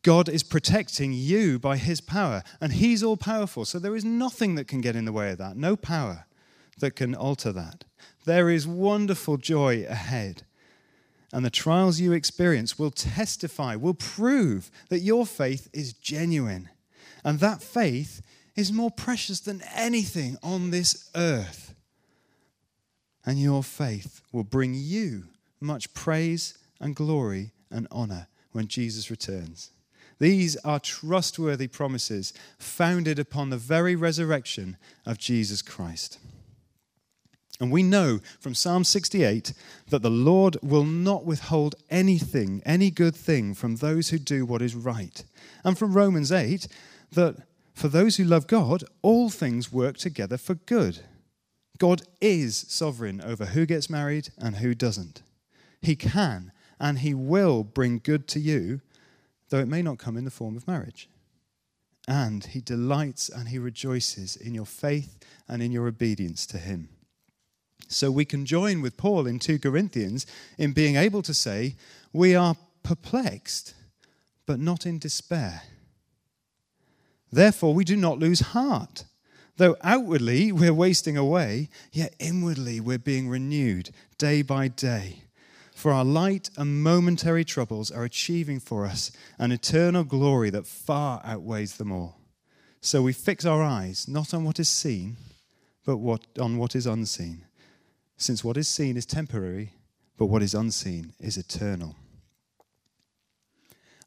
God 0.03 0.29
is 0.29 0.43
protecting 0.43 1.13
you 1.13 1.59
by 1.59 1.79
his 1.79 2.01
power, 2.01 2.43
and 2.61 2.75
he's 2.75 3.03
all 3.03 3.17
powerful. 3.17 3.65
So 3.65 3.79
there 3.79 3.97
is 3.97 4.05
nothing 4.05 4.55
that 4.55 4.69
can 4.69 4.81
get 4.81 4.95
in 4.95 5.07
the 5.07 5.13
way 5.13 5.33
of 5.33 5.39
that, 5.39 5.57
no 5.57 5.77
power 5.77 6.27
that 6.79 6.95
can 6.95 7.15
alter 7.15 7.53
that. 7.53 7.85
There 8.25 8.51
is 8.51 8.67
wonderful 8.67 9.39
joy 9.39 9.85
ahead. 9.89 10.43
And 11.35 11.45
the 11.45 11.51
trials 11.51 11.99
you 11.99 12.13
experience 12.13 12.79
will 12.79 12.93
testify, 12.93 13.75
will 13.75 13.93
prove 13.93 14.71
that 14.89 15.01
your 15.01 15.27
faith 15.27 15.69
is 15.73 15.93
genuine. 15.93 16.69
And 17.25 17.41
that 17.41 17.61
faith 17.61 18.23
is 18.55 18.73
more 18.73 18.93
precious 18.93 19.41
than 19.41 19.61
anything 19.75 20.37
on 20.45 20.71
this 20.71 21.11
earth. 21.17 21.75
And 23.27 23.41
your 23.41 23.65
faith 23.65 24.23
will 24.31 24.45
bring 24.45 24.75
you 24.75 25.25
much 25.61 25.93
praise 25.93 26.57
and 26.81 26.95
glory 26.95 27.51
and 27.69 27.89
honor 27.91 28.29
when 28.53 28.69
Jesus 28.69 29.11
returns. 29.11 29.73
These 30.21 30.55
are 30.59 30.79
trustworthy 30.79 31.67
promises 31.67 32.33
founded 32.61 33.19
upon 33.19 33.51
the 33.51 33.57
very 33.57 33.97
resurrection 33.97 34.77
of 35.05 35.19
Jesus 35.19 35.63
Christ. 35.63 36.21
And 37.61 37.71
we 37.71 37.83
know 37.83 38.21
from 38.41 38.55
Psalm 38.55 38.83
68 38.85 39.55
that 39.89 40.03
the 40.03 40.11
Lord 40.11 40.57
will 40.63 40.85
not 40.85 41.25
withhold 41.25 41.77
anything, 41.89 42.63
any 42.67 42.91
good 42.91 43.15
thing, 43.15 43.55
from 43.55 43.77
those 43.77 44.09
who 44.09 44.19
do 44.19 44.45
what 44.45 44.63
is 44.63 44.75
right. 44.75 45.25
And 45.63 45.79
from 45.79 45.93
Romans 45.93 46.33
8 46.33 46.67
that 47.13 47.37
for 47.75 47.89
those 47.89 48.17
who 48.17 48.25
love 48.25 48.47
God, 48.47 48.85
all 49.03 49.31
things 49.31 49.73
work 49.73 49.97
together 49.97 50.37
for 50.37 50.55
good. 50.55 51.01
God 51.79 52.03
is 52.21 52.65
sovereign 52.69 53.21
over 53.21 53.47
who 53.47 53.67
gets 53.67 53.91
married 53.91 54.31
and 54.39 54.57
who 54.57 54.75
doesn't. 54.75 55.23
He 55.83 55.97
can 55.97 56.53
and 56.81 57.01
He 57.01 57.15
will 57.15 57.65
bring 57.65 57.99
good 57.99 58.29
to 58.29 58.41
you, 58.41 58.81
though 59.49 59.59
it 59.59 59.69
may 59.69 59.83
not 59.83 59.99
come 59.99 60.17
in 60.17 60.25
the 60.25 60.31
form 60.31 60.57
of 60.57 60.67
marriage. 60.69 61.09
And 62.07 62.45
He 62.45 62.61
delights 62.61 63.29
and 63.29 63.49
He 63.49 63.59
rejoices 63.59 64.37
in 64.37 64.55
your 64.55 64.67
faith 64.67 65.19
and 65.49 65.63
in 65.63 65.73
your 65.73 65.87
obedience 65.87 66.47
to 66.47 66.59
Him. 66.59 66.89
So 67.89 68.11
we 68.11 68.25
can 68.25 68.47
join 68.47 68.81
with 68.81 68.97
Paul 68.97 69.27
in 69.27 69.39
2 69.39 69.59
Corinthians 69.59 70.27
in 70.59 70.73
being 70.73 70.97
able 70.97 71.23
to 71.23 71.35
say, 71.35 71.77
We 72.13 72.35
are 72.35 72.57
perplexed, 72.83 73.75
but 74.47 74.61
not 74.61 74.87
in 74.87 74.99
despair. 74.99 75.63
Therefore, 77.33 77.75
we 77.75 77.85
do 77.85 77.97
not 77.97 78.19
lose 78.19 78.41
heart. 78.41 79.05
Though 79.57 79.77
outwardly 79.83 80.51
we're 80.53 80.75
wasting 80.75 81.17
away, 81.17 81.69
yet 81.93 82.15
inwardly 82.19 82.81
we're 82.81 82.99
being 82.99 83.29
renewed 83.29 83.91
day 84.19 84.43
by 84.43 84.69
day. 84.69 85.25
For 85.75 85.93
our 85.93 86.05
light 86.05 86.51
and 86.57 86.83
momentary 86.83 87.45
troubles 87.45 87.91
are 87.91 88.05
achieving 88.05 88.61
for 88.61 88.87
us 88.87 89.11
an 89.39 89.53
eternal 89.53 90.05
glory 90.05 90.51
that 90.51 90.67
far 90.67 91.21
outweighs 91.25 91.77
them 91.77 91.93
all. 91.93 92.21
So 92.81 93.03
we 93.03 93.13
fix 93.13 93.45
our 93.45 93.63
eyes 93.63 94.07
not 94.09 94.35
on 94.35 94.45
what 94.45 94.61
is 94.61 94.69
seen, 94.69 95.17
but 95.85 95.99
what, 95.99 96.27
on 96.39 96.59
what 96.59 96.75
is 96.75 96.87
unseen 96.87 97.45
since 98.17 98.45
what 98.45 98.57
is 98.57 98.69
seen 98.69 98.97
is 98.97 99.07
temporary, 99.07 99.73
but 100.17 100.27
what 100.27 100.43
is 100.43 100.55
unseen 100.55 101.13
is 101.19 101.37
eternal. 101.37 101.97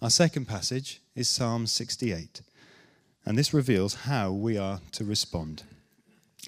Our 0.02 0.10
second 0.10 0.46
passage 0.46 1.02
is 1.16 1.28
Psalm 1.28 1.68
68, 1.68 2.42
and 3.26 3.38
this 3.38 3.54
reveals 3.54 3.96
how 4.06 4.32
we 4.32 4.58
are 4.58 4.80
to 4.94 5.04
respond. 5.04 5.64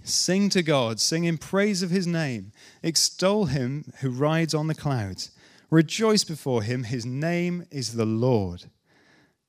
Sing 0.03 0.49
to 0.49 0.61
God, 0.61 0.99
sing 0.99 1.25
in 1.25 1.37
praise 1.37 1.81
of 1.81 1.89
his 1.89 2.07
name, 2.07 2.51
extol 2.83 3.45
him 3.45 3.91
who 4.01 4.09
rides 4.11 4.53
on 4.53 4.67
the 4.67 4.75
clouds, 4.75 5.31
rejoice 5.69 6.23
before 6.23 6.63
him, 6.63 6.83
his 6.83 7.05
name 7.05 7.65
is 7.71 7.95
the 7.95 8.05
Lord. 8.05 8.65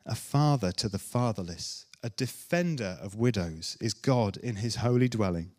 A 0.07 0.15
father 0.15 0.73
to 0.73 0.89
the 0.89 0.99
fatherless, 0.99 1.87
a 2.03 2.11
defender 2.11 2.99
of 3.01 3.15
widows 3.15 3.77
is 3.81 3.95
God 3.95 4.39
in 4.39 4.57
his 4.57 4.77
holy 4.77 5.09
dwelling. 5.09 5.53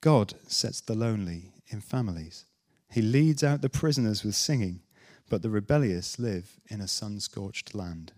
God 0.00 0.34
sets 0.46 0.82
the 0.82 0.94
lonely 0.94 1.53
in 1.74 1.82
families. 1.82 2.46
He 2.90 3.02
leads 3.02 3.44
out 3.44 3.60
the 3.60 3.68
prisoners 3.68 4.24
with 4.24 4.36
singing, 4.36 4.80
but 5.28 5.42
the 5.42 5.50
rebellious 5.50 6.18
live 6.18 6.58
in 6.68 6.80
a 6.80 6.88
sun 6.88 7.20
scorched 7.20 7.74
land. 7.74 8.12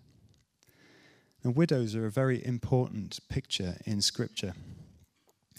Now, 1.43 1.51
widows 1.51 1.95
are 1.95 2.05
a 2.05 2.11
very 2.11 2.45
important 2.45 3.19
picture 3.27 3.77
in 3.85 4.01
Scripture. 4.01 4.53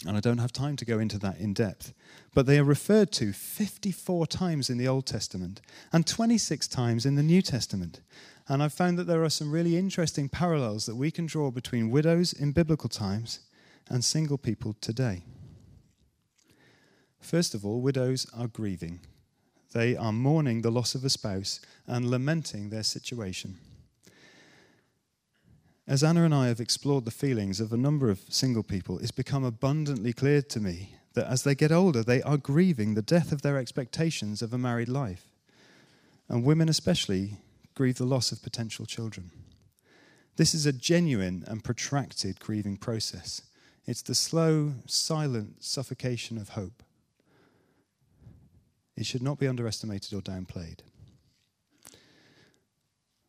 And 0.05 0.15
I 0.15 0.21
don't 0.21 0.37
have 0.37 0.53
time 0.53 0.77
to 0.77 0.85
go 0.85 0.97
into 0.97 1.19
that 1.19 1.39
in 1.39 1.53
depth. 1.53 1.93
But 2.33 2.45
they 2.45 2.57
are 2.57 2.63
referred 2.63 3.11
to 3.13 3.33
54 3.33 4.27
times 4.27 4.69
in 4.69 4.77
the 4.77 4.87
Old 4.87 5.05
Testament 5.05 5.59
and 5.91 6.07
26 6.07 6.69
times 6.69 7.05
in 7.05 7.15
the 7.15 7.23
New 7.23 7.41
Testament. 7.41 7.99
And 8.47 8.63
I've 8.63 8.73
found 8.73 8.97
that 8.97 9.07
there 9.07 9.23
are 9.25 9.29
some 9.29 9.51
really 9.51 9.75
interesting 9.75 10.29
parallels 10.29 10.85
that 10.85 10.95
we 10.95 11.11
can 11.11 11.25
draw 11.25 11.51
between 11.51 11.91
widows 11.91 12.31
in 12.31 12.53
biblical 12.53 12.89
times 12.89 13.41
and 13.89 14.03
single 14.03 14.37
people 14.37 14.75
today. 14.79 15.23
First 17.19 17.53
of 17.53 17.65
all, 17.65 17.81
widows 17.81 18.25
are 18.35 18.47
grieving. 18.47 19.01
They 19.73 19.95
are 19.95 20.11
mourning 20.11 20.61
the 20.61 20.71
loss 20.71 20.95
of 20.95 21.03
a 21.03 21.09
spouse 21.09 21.59
and 21.85 22.09
lamenting 22.09 22.69
their 22.69 22.83
situation. 22.83 23.57
As 25.87 26.03
Anna 26.03 26.23
and 26.23 26.35
I 26.35 26.47
have 26.47 26.59
explored 26.59 27.05
the 27.05 27.11
feelings 27.11 27.59
of 27.59 27.73
a 27.73 27.77
number 27.77 28.09
of 28.09 28.21
single 28.29 28.63
people, 28.63 28.99
it's 28.99 29.11
become 29.11 29.43
abundantly 29.43 30.13
clear 30.13 30.41
to 30.43 30.59
me 30.59 30.95
that 31.13 31.27
as 31.27 31.43
they 31.43 31.55
get 31.55 31.71
older, 31.71 32.03
they 32.03 32.21
are 32.21 32.37
grieving 32.37 32.93
the 32.93 33.01
death 33.01 33.31
of 33.31 33.41
their 33.41 33.57
expectations 33.57 34.41
of 34.41 34.53
a 34.53 34.57
married 34.57 34.89
life. 34.89 35.25
And 36.27 36.43
women, 36.43 36.69
especially, 36.69 37.37
grieve 37.73 37.97
the 37.97 38.05
loss 38.05 38.31
of 38.31 38.43
potential 38.43 38.85
children. 38.85 39.31
This 40.35 40.53
is 40.53 40.65
a 40.65 40.71
genuine 40.73 41.43
and 41.47 41.63
protracted 41.63 42.39
grieving 42.39 42.77
process. 42.77 43.41
It's 43.85 44.03
the 44.03 44.15
slow, 44.15 44.73
silent 44.85 45.63
suffocation 45.63 46.37
of 46.37 46.49
hope. 46.49 46.83
It 48.99 49.05
should 49.05 49.23
not 49.23 49.39
be 49.39 49.47
underestimated 49.47 50.13
or 50.13 50.19
downplayed. 50.19 50.79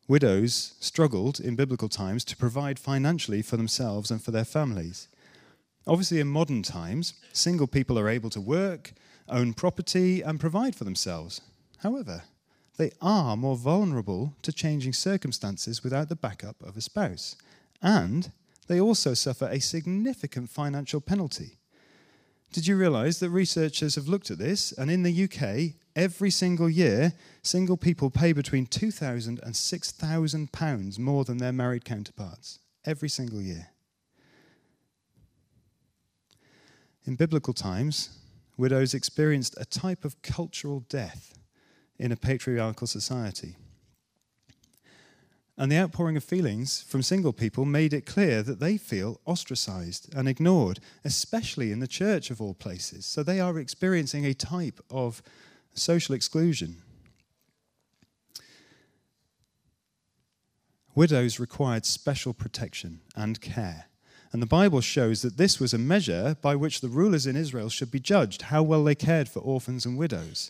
Widows 0.05 0.73
struggled 0.81 1.39
in 1.39 1.55
biblical 1.55 1.87
times 1.87 2.25
to 2.25 2.35
provide 2.35 2.77
financially 2.77 3.41
for 3.41 3.55
themselves 3.55 4.11
and 4.11 4.21
for 4.21 4.31
their 4.31 4.43
families. 4.43 5.07
Obviously, 5.87 6.19
in 6.19 6.27
modern 6.27 6.61
times, 6.61 7.13
single 7.31 7.67
people 7.67 7.97
are 7.97 8.09
able 8.09 8.29
to 8.31 8.41
work, 8.41 8.91
own 9.29 9.53
property, 9.53 10.21
and 10.21 10.41
provide 10.41 10.75
for 10.75 10.83
themselves. 10.83 11.39
However, 11.77 12.23
they 12.75 12.91
are 13.01 13.37
more 13.37 13.55
vulnerable 13.55 14.35
to 14.41 14.51
changing 14.51 14.91
circumstances 14.91 15.85
without 15.85 16.09
the 16.09 16.17
backup 16.17 16.61
of 16.61 16.75
a 16.75 16.81
spouse. 16.81 17.37
And 17.81 18.33
they 18.67 18.81
also 18.81 19.13
suffer 19.13 19.47
a 19.47 19.61
significant 19.61 20.49
financial 20.49 20.99
penalty 20.99 21.60
did 22.51 22.67
you 22.67 22.75
realize 22.75 23.19
that 23.19 23.29
researchers 23.29 23.95
have 23.95 24.07
looked 24.07 24.29
at 24.29 24.37
this? 24.37 24.71
And 24.73 24.91
in 24.91 25.03
the 25.03 25.23
UK, 25.23 25.75
every 25.95 26.29
single 26.29 26.69
year, 26.69 27.13
single 27.43 27.77
people 27.77 28.09
pay 28.09 28.33
between 28.33 28.67
£2,000 28.67 29.41
and 29.41 29.53
£6,000 29.53 30.99
more 30.99 31.23
than 31.23 31.37
their 31.37 31.53
married 31.53 31.85
counterparts. 31.85 32.59
Every 32.83 33.09
single 33.09 33.41
year. 33.41 33.67
In 37.05 37.15
biblical 37.15 37.53
times, 37.53 38.19
widows 38.57 38.93
experienced 38.93 39.55
a 39.59 39.65
type 39.65 40.03
of 40.03 40.21
cultural 40.21 40.81
death 40.89 41.33
in 41.97 42.11
a 42.11 42.17
patriarchal 42.17 42.87
society. 42.87 43.55
And 45.61 45.71
the 45.71 45.77
outpouring 45.77 46.17
of 46.17 46.23
feelings 46.23 46.81
from 46.81 47.03
single 47.03 47.33
people 47.33 47.65
made 47.65 47.93
it 47.93 48.07
clear 48.07 48.41
that 48.41 48.59
they 48.59 48.77
feel 48.77 49.21
ostracized 49.27 50.11
and 50.11 50.27
ignored, 50.27 50.79
especially 51.05 51.71
in 51.71 51.79
the 51.79 51.87
church 51.87 52.31
of 52.31 52.41
all 52.41 52.55
places. 52.55 53.05
So 53.05 53.21
they 53.21 53.39
are 53.39 53.59
experiencing 53.59 54.25
a 54.25 54.33
type 54.33 54.79
of 54.89 55.21
social 55.75 56.15
exclusion. 56.15 56.77
Widows 60.95 61.39
required 61.39 61.85
special 61.85 62.33
protection 62.33 63.01
and 63.15 63.39
care. 63.39 63.85
And 64.31 64.41
the 64.41 64.47
Bible 64.47 64.81
shows 64.81 65.21
that 65.21 65.37
this 65.37 65.59
was 65.59 65.75
a 65.75 65.77
measure 65.77 66.37
by 66.41 66.55
which 66.55 66.81
the 66.81 66.89
rulers 66.89 67.27
in 67.27 67.35
Israel 67.35 67.69
should 67.69 67.91
be 67.91 67.99
judged, 67.99 68.41
how 68.43 68.63
well 68.63 68.83
they 68.83 68.95
cared 68.95 69.29
for 69.29 69.41
orphans 69.41 69.85
and 69.85 69.95
widows. 69.95 70.49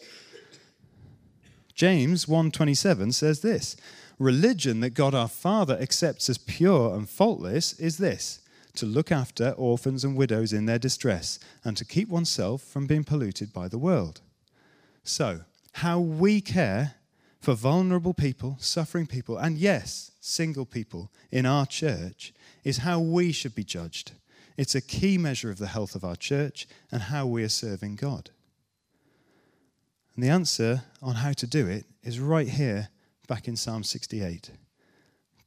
James 1.74 2.28
1:27 2.28 3.14
says 3.14 3.42
this, 3.42 3.76
religion 4.22 4.82
that 4.82 4.92
God 4.92 5.16
our 5.16 5.28
Father 5.28 5.78
accepts 5.82 6.30
as 6.30 6.38
pure 6.38 6.96
and 6.96 7.10
faultless 7.10 7.74
is 7.80 7.98
this, 7.98 8.40
to 8.76 8.86
look 8.86 9.12
after 9.12 9.52
orphans 9.52 10.04
and 10.04 10.16
widows 10.16 10.54
in 10.54 10.66
their 10.66 10.80
distress 10.80 11.40
and 11.64 11.76
to 11.76 11.84
keep 11.84 12.08
oneself 12.08 12.62
from 12.62 12.88
being 12.88 13.04
polluted 13.04 13.52
by 13.52 13.68
the 13.68 13.80
world. 13.80 14.22
So, 15.04 15.42
how 15.74 16.00
we 16.00 16.40
care 16.40 16.96
for 17.40 17.56
vulnerable 17.56 18.14
people, 18.14 18.58
suffering 18.60 19.08
people, 19.08 19.38
and 19.38 19.58
yes, 19.58 20.12
single 20.22 20.66
people 20.66 21.12
in 21.32 21.46
our 21.46 21.66
church 21.66 22.34
is 22.64 22.80
how 22.80 23.00
we 23.00 23.32
should 23.32 23.56
be 23.56 23.64
judged. 23.64 24.12
It's 24.58 24.76
a 24.76 24.82
key 24.82 25.18
measure 25.18 25.50
of 25.50 25.58
the 25.58 25.68
health 25.68 25.96
of 25.96 26.04
our 26.04 26.16
church 26.16 26.68
and 26.92 27.04
how 27.04 27.26
we 27.26 27.44
are 27.44 27.50
serving 27.50 27.96
God. 27.96 28.30
And 30.16 30.24
the 30.24 30.30
answer 30.30 30.84
on 31.02 31.16
how 31.16 31.34
to 31.34 31.48
do 31.48 31.68
it 31.68 31.86
is 32.04 32.20
right 32.20 32.48
here 32.48 32.90
back 33.28 33.48
in 33.48 33.56
Psalm 33.56 33.84
68. 33.84 34.52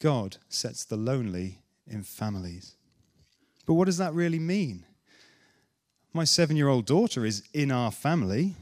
God 0.01 0.37
sets 0.49 0.85
the 0.85 0.97
lonely 0.97 1.61
in 1.87 2.03
families. 2.03 2.77
But 3.67 3.75
what 3.75 3.87
does 3.87 3.99
that 3.99 4.15
really 4.15 4.39
mean? 4.39 4.85
My 6.13 6.25
seven 6.25 6.57
year 6.57 6.69
old 6.69 6.87
daughter 6.87 7.25
is 7.25 7.43
in 7.53 7.71
our 7.71 7.91
family. 7.91 8.55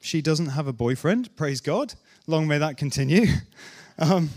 She 0.00 0.22
doesn't 0.22 0.46
have 0.46 0.66
a 0.66 0.72
boyfriend, 0.72 1.36
praise 1.36 1.60
God. 1.60 1.94
Long 2.26 2.48
may 2.48 2.58
that 2.58 2.76
continue. 2.76 3.26
Um, 4.02 4.30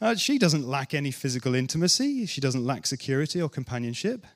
uh, 0.00 0.16
she 0.16 0.36
doesn't 0.36 0.66
lack 0.66 0.92
any 0.92 1.12
physical 1.12 1.54
intimacy. 1.54 2.26
She 2.26 2.40
doesn't 2.40 2.66
lack 2.66 2.86
security 2.86 3.40
or 3.40 3.48
companionship. 3.48 4.26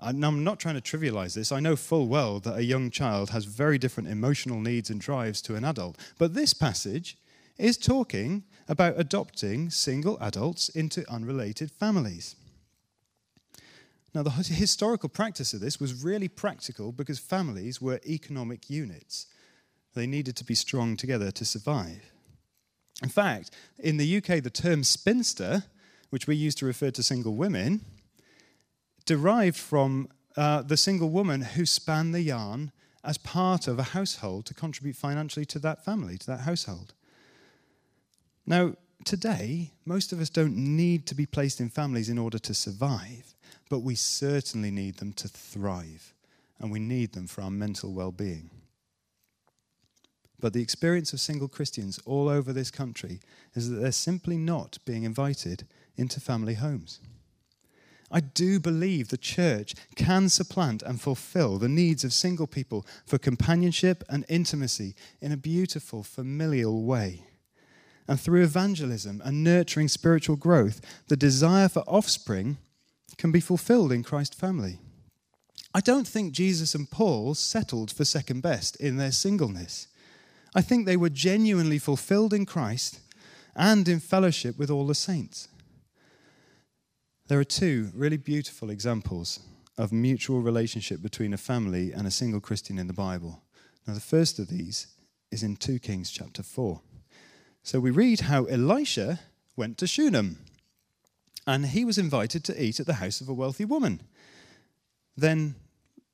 I'm 0.00 0.44
not 0.44 0.60
trying 0.60 0.80
to 0.80 0.80
trivialize 0.80 1.34
this. 1.34 1.52
I 1.52 1.60
know 1.60 1.76
full 1.76 2.06
well 2.06 2.38
that 2.40 2.56
a 2.56 2.64
young 2.64 2.90
child 2.90 3.30
has 3.30 3.46
very 3.46 3.78
different 3.78 4.08
emotional 4.08 4.60
needs 4.60 4.90
and 4.90 5.00
drives 5.00 5.42
to 5.42 5.56
an 5.56 5.64
adult. 5.64 5.98
But 6.18 6.34
this 6.34 6.54
passage 6.54 7.16
is 7.58 7.76
talking 7.76 8.44
about 8.68 8.94
adopting 8.98 9.70
single 9.70 10.18
adults 10.20 10.68
into 10.68 11.10
unrelated 11.10 11.70
families. 11.70 12.36
Now, 14.14 14.22
the 14.22 14.30
historical 14.30 15.08
practice 15.08 15.52
of 15.52 15.60
this 15.60 15.78
was 15.78 16.02
really 16.02 16.28
practical 16.28 16.90
because 16.90 17.18
families 17.18 17.82
were 17.82 18.00
economic 18.06 18.70
units. 18.70 19.26
They 19.94 20.06
needed 20.06 20.36
to 20.36 20.44
be 20.44 20.54
strong 20.54 20.96
together 20.96 21.30
to 21.30 21.44
survive. 21.44 22.12
In 23.02 23.10
fact, 23.10 23.50
in 23.78 23.98
the 23.98 24.16
UK, 24.16 24.42
the 24.42 24.50
term 24.50 24.84
spinster, 24.84 25.64
which 26.08 26.26
we 26.26 26.34
use 26.34 26.54
to 26.56 26.66
refer 26.66 26.90
to 26.92 27.02
single 27.02 27.34
women, 27.34 27.82
derived 29.04 29.56
from 29.56 30.08
uh, 30.36 30.62
the 30.62 30.76
single 30.76 31.10
woman 31.10 31.42
who 31.42 31.66
span 31.66 32.12
the 32.12 32.22
yarn 32.22 32.72
as 33.04 33.18
part 33.18 33.68
of 33.68 33.78
a 33.78 33.84
household 33.94 34.46
to 34.46 34.54
contribute 34.54 34.96
financially 34.96 35.44
to 35.46 35.58
that 35.58 35.84
family, 35.84 36.18
to 36.18 36.26
that 36.26 36.40
household. 36.40 36.94
Now, 38.46 38.74
today, 39.04 39.72
most 39.84 40.12
of 40.12 40.20
us 40.20 40.30
don't 40.30 40.56
need 40.56 41.06
to 41.06 41.14
be 41.14 41.26
placed 41.26 41.60
in 41.60 41.68
families 41.68 42.08
in 42.08 42.18
order 42.18 42.38
to 42.38 42.54
survive, 42.54 43.34
but 43.68 43.80
we 43.80 43.96
certainly 43.96 44.70
need 44.70 44.98
them 44.98 45.12
to 45.14 45.28
thrive, 45.28 46.14
and 46.60 46.70
we 46.70 46.78
need 46.78 47.12
them 47.12 47.26
for 47.26 47.42
our 47.42 47.50
mental 47.50 47.92
well 47.92 48.12
being. 48.12 48.50
But 50.38 50.52
the 50.52 50.62
experience 50.62 51.12
of 51.12 51.20
single 51.20 51.48
Christians 51.48 51.98
all 52.04 52.28
over 52.28 52.52
this 52.52 52.70
country 52.70 53.20
is 53.54 53.70
that 53.70 53.76
they're 53.76 53.92
simply 53.92 54.36
not 54.36 54.78
being 54.84 55.04
invited 55.04 55.66
into 55.96 56.20
family 56.20 56.54
homes. 56.54 57.00
I 58.10 58.20
do 58.20 58.60
believe 58.60 59.08
the 59.08 59.16
church 59.16 59.74
can 59.96 60.28
supplant 60.28 60.82
and 60.82 61.00
fulfill 61.00 61.58
the 61.58 61.68
needs 61.68 62.04
of 62.04 62.12
single 62.12 62.46
people 62.46 62.86
for 63.04 63.18
companionship 63.18 64.04
and 64.08 64.24
intimacy 64.28 64.94
in 65.20 65.32
a 65.32 65.36
beautiful, 65.36 66.04
familial 66.04 66.84
way. 66.84 67.24
And 68.08 68.20
through 68.20 68.42
evangelism 68.42 69.20
and 69.24 69.42
nurturing 69.42 69.88
spiritual 69.88 70.36
growth, 70.36 70.80
the 71.08 71.16
desire 71.16 71.68
for 71.68 71.80
offspring 71.80 72.58
can 73.16 73.32
be 73.32 73.40
fulfilled 73.40 73.92
in 73.92 74.02
Christ's 74.02 74.36
family. 74.36 74.78
I 75.74 75.80
don't 75.80 76.06
think 76.06 76.32
Jesus 76.32 76.74
and 76.74 76.90
Paul 76.90 77.34
settled 77.34 77.90
for 77.90 78.04
second 78.04 78.40
best 78.40 78.76
in 78.76 78.96
their 78.96 79.12
singleness. 79.12 79.88
I 80.54 80.62
think 80.62 80.86
they 80.86 80.96
were 80.96 81.10
genuinely 81.10 81.78
fulfilled 81.78 82.32
in 82.32 82.46
Christ 82.46 83.00
and 83.54 83.86
in 83.88 84.00
fellowship 84.00 84.58
with 84.58 84.70
all 84.70 84.86
the 84.86 84.94
saints. 84.94 85.48
There 87.28 87.40
are 87.40 87.44
two 87.44 87.90
really 87.94 88.16
beautiful 88.16 88.70
examples 88.70 89.40
of 89.76 89.92
mutual 89.92 90.40
relationship 90.40 91.02
between 91.02 91.34
a 91.34 91.38
family 91.38 91.92
and 91.92 92.06
a 92.06 92.10
single 92.10 92.40
Christian 92.40 92.78
in 92.78 92.86
the 92.86 92.92
Bible. 92.92 93.42
Now, 93.86 93.94
the 93.94 94.00
first 94.00 94.38
of 94.38 94.48
these 94.48 94.86
is 95.30 95.42
in 95.42 95.56
2 95.56 95.80
Kings 95.80 96.10
chapter 96.10 96.42
4. 96.42 96.80
So 97.66 97.80
we 97.80 97.90
read 97.90 98.20
how 98.20 98.44
Elisha 98.44 99.18
went 99.56 99.76
to 99.78 99.88
Shunem, 99.88 100.38
and 101.48 101.66
he 101.66 101.84
was 101.84 101.98
invited 101.98 102.44
to 102.44 102.62
eat 102.62 102.78
at 102.78 102.86
the 102.86 103.00
house 103.02 103.20
of 103.20 103.28
a 103.28 103.34
wealthy 103.34 103.64
woman. 103.64 104.02
Then 105.16 105.56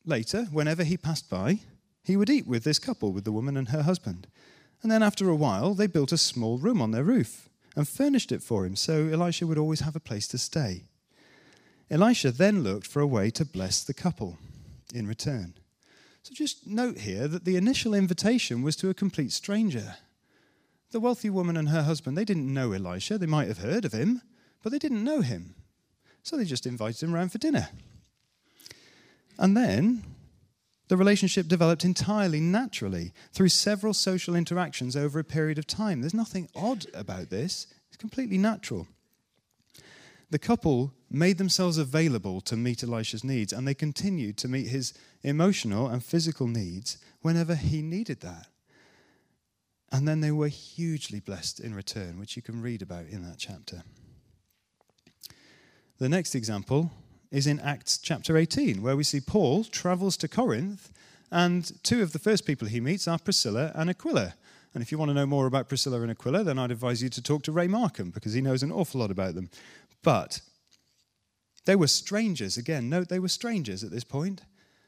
later, 0.07 0.45
whenever 0.45 0.83
he 0.83 0.97
passed 0.97 1.29
by, 1.29 1.59
he 2.03 2.17
would 2.17 2.31
eat 2.31 2.47
with 2.47 2.65
this 2.65 2.79
couple, 2.79 3.13
with 3.13 3.25
the 3.25 3.33
woman 3.33 3.59
and 3.59 3.69
her 3.69 3.83
husband. 3.83 4.29
And 4.81 4.91
then 4.91 5.03
after 5.03 5.29
a 5.29 5.37
while, 5.37 5.75
they 5.75 5.87
built 5.87 6.11
a 6.11 6.17
small 6.17 6.57
room 6.57 6.81
on 6.81 6.91
their 6.91 7.05
roof 7.05 7.51
and 7.77 7.87
furnished 7.87 8.33
it 8.33 8.43
for 8.43 8.65
him, 8.65 8.75
so 8.75 9.09
Elisha 9.09 9.47
would 9.47 9.59
always 9.59 9.81
have 9.81 9.95
a 9.95 10.01
place 10.01 10.27
to 10.29 10.39
stay. 10.39 10.85
Elisha 11.91 12.31
then 12.31 12.63
looked 12.63 12.87
for 12.87 13.01
a 13.01 13.07
way 13.07 13.29
to 13.29 13.45
bless 13.45 13.85
the 13.85 13.93
couple 13.93 14.39
in 14.95 15.07
return. 15.07 15.53
So 16.23 16.33
just 16.33 16.67
note 16.67 17.01
here 17.01 17.29
that 17.29 17.45
the 17.45 17.57
initial 17.57 17.93
invitation 17.93 18.63
was 18.63 18.75
to 18.77 18.89
a 18.89 18.95
complete 18.95 19.33
stranger. 19.33 19.97
The 20.93 21.01
wealthy 21.01 21.31
woman 21.31 21.57
and 21.57 21.71
her 21.71 21.83
husband, 21.83 22.17
they 22.17 22.25
didn't 22.25 22.53
know 22.53 22.73
Elisha. 22.73 23.17
They 23.17 23.27
might 23.27 23.49
have 23.49 23.59
heard 23.59 23.87
of 23.87 23.93
him, 23.93 24.21
but 24.63 24.73
they 24.73 24.79
didn't 24.79 25.03
know 25.03 25.23
him. 25.23 25.55
So 26.23 26.37
they 26.37 26.45
just 26.45 26.67
invited 26.67 27.03
him 27.03 27.15
around 27.15 27.33
for 27.33 27.39
dinner. 27.39 27.71
And 29.39 29.57
then 29.57 30.05
the 30.89 30.99
relationship 30.99 31.49
developed 31.49 31.85
entirely 31.85 32.41
naturally 32.41 33.13
through 33.33 33.49
several 33.49 33.95
social 33.95 34.35
interactions 34.35 34.95
over 34.95 35.19
a 35.19 35.25
period 35.25 35.57
of 35.57 35.67
time. 35.67 36.03
There's 36.03 36.13
nothing 36.13 36.51
odd 36.55 36.85
about 36.93 37.31
this, 37.31 37.67
it's 37.89 37.97
completely 37.97 38.37
natural. 38.37 38.87
The 40.31 40.39
couple 40.39 40.93
made 41.11 41.39
themselves 41.39 41.79
available 41.79 42.43
to 42.43 42.57
meet 42.57 42.83
Elisha's 42.83 43.25
needs, 43.25 43.53
and 43.53 43.67
they 43.67 43.75
continued 43.75 44.37
to 44.39 44.49
meet 44.49 44.69
his 44.69 44.93
emotional 45.23 45.89
and 45.89 46.05
physical 46.05 46.47
needs 46.47 46.99
whenever 47.23 47.55
he 47.55 47.81
needed 47.81 48.21
that. 48.21 48.47
And 49.93 50.09
then 50.09 50.21
they 50.21 50.31
were 50.33 50.49
hugely 50.49 51.21
blessed 51.21 51.61
in 51.61 51.75
return, 51.75 52.19
which 52.19 52.35
you 52.35 52.43
can 52.43 52.63
read 52.63 52.81
about 52.81 53.07
in 53.07 53.23
that 53.29 53.37
chapter. 53.37 53.83
The 55.99 56.09
next 56.09 56.35
example 56.35 56.91
is 57.31 57.47
in 57.47 57.61
Acts 57.61 57.99
chapter 57.99 58.39
18, 58.39 58.81
where 58.83 58.97
we 58.97 59.05
see 59.05 59.21
Paul 59.21 59.65
travels 59.65 60.17
to 60.17 60.29
Corinth, 60.29 60.91
and 61.31 61.73
two 61.83 62.03
of 62.03 62.13
the 62.13 62.19
first 62.19 62.47
people 62.47 62.69
he 62.69 62.81
meets 62.81 63.07
are 63.07 63.19
Priscilla 63.19 63.71
and 63.75 63.91
Aquila. 63.91 64.35
And 64.75 64.83
if 64.83 64.91
you 64.91 64.97
want 64.97 65.11
to 65.11 65.15
know 65.15 65.27
more 65.27 65.47
about 65.47 65.69
Priscilla 65.69 66.01
and 66.01 66.11
Aquila, 66.11 66.43
then 66.45 66.59
I'd 66.59 66.71
advise 66.71 67.03
you 67.03 67.11
to 67.11 67.23
talk 67.23 67.43
to 67.43 67.53
Ray 67.53 67.69
Markham, 67.69 68.11
because 68.11 68.33
he 68.33 68.41
knows 68.41 68.63
an 68.63 68.73
awful 68.73 69.01
lot 69.01 69.11
about 69.11 69.35
them. 69.35 69.51
But 70.03 70.41
they 71.67 71.77
were 71.77 71.87
strangers. 71.87 72.57
Again, 72.57 72.89
note 72.89 73.09
they 73.09 73.19
were 73.19 73.29
strangers 73.29 73.85
at 73.85 73.91
this 73.91 74.05
point. 74.05 74.43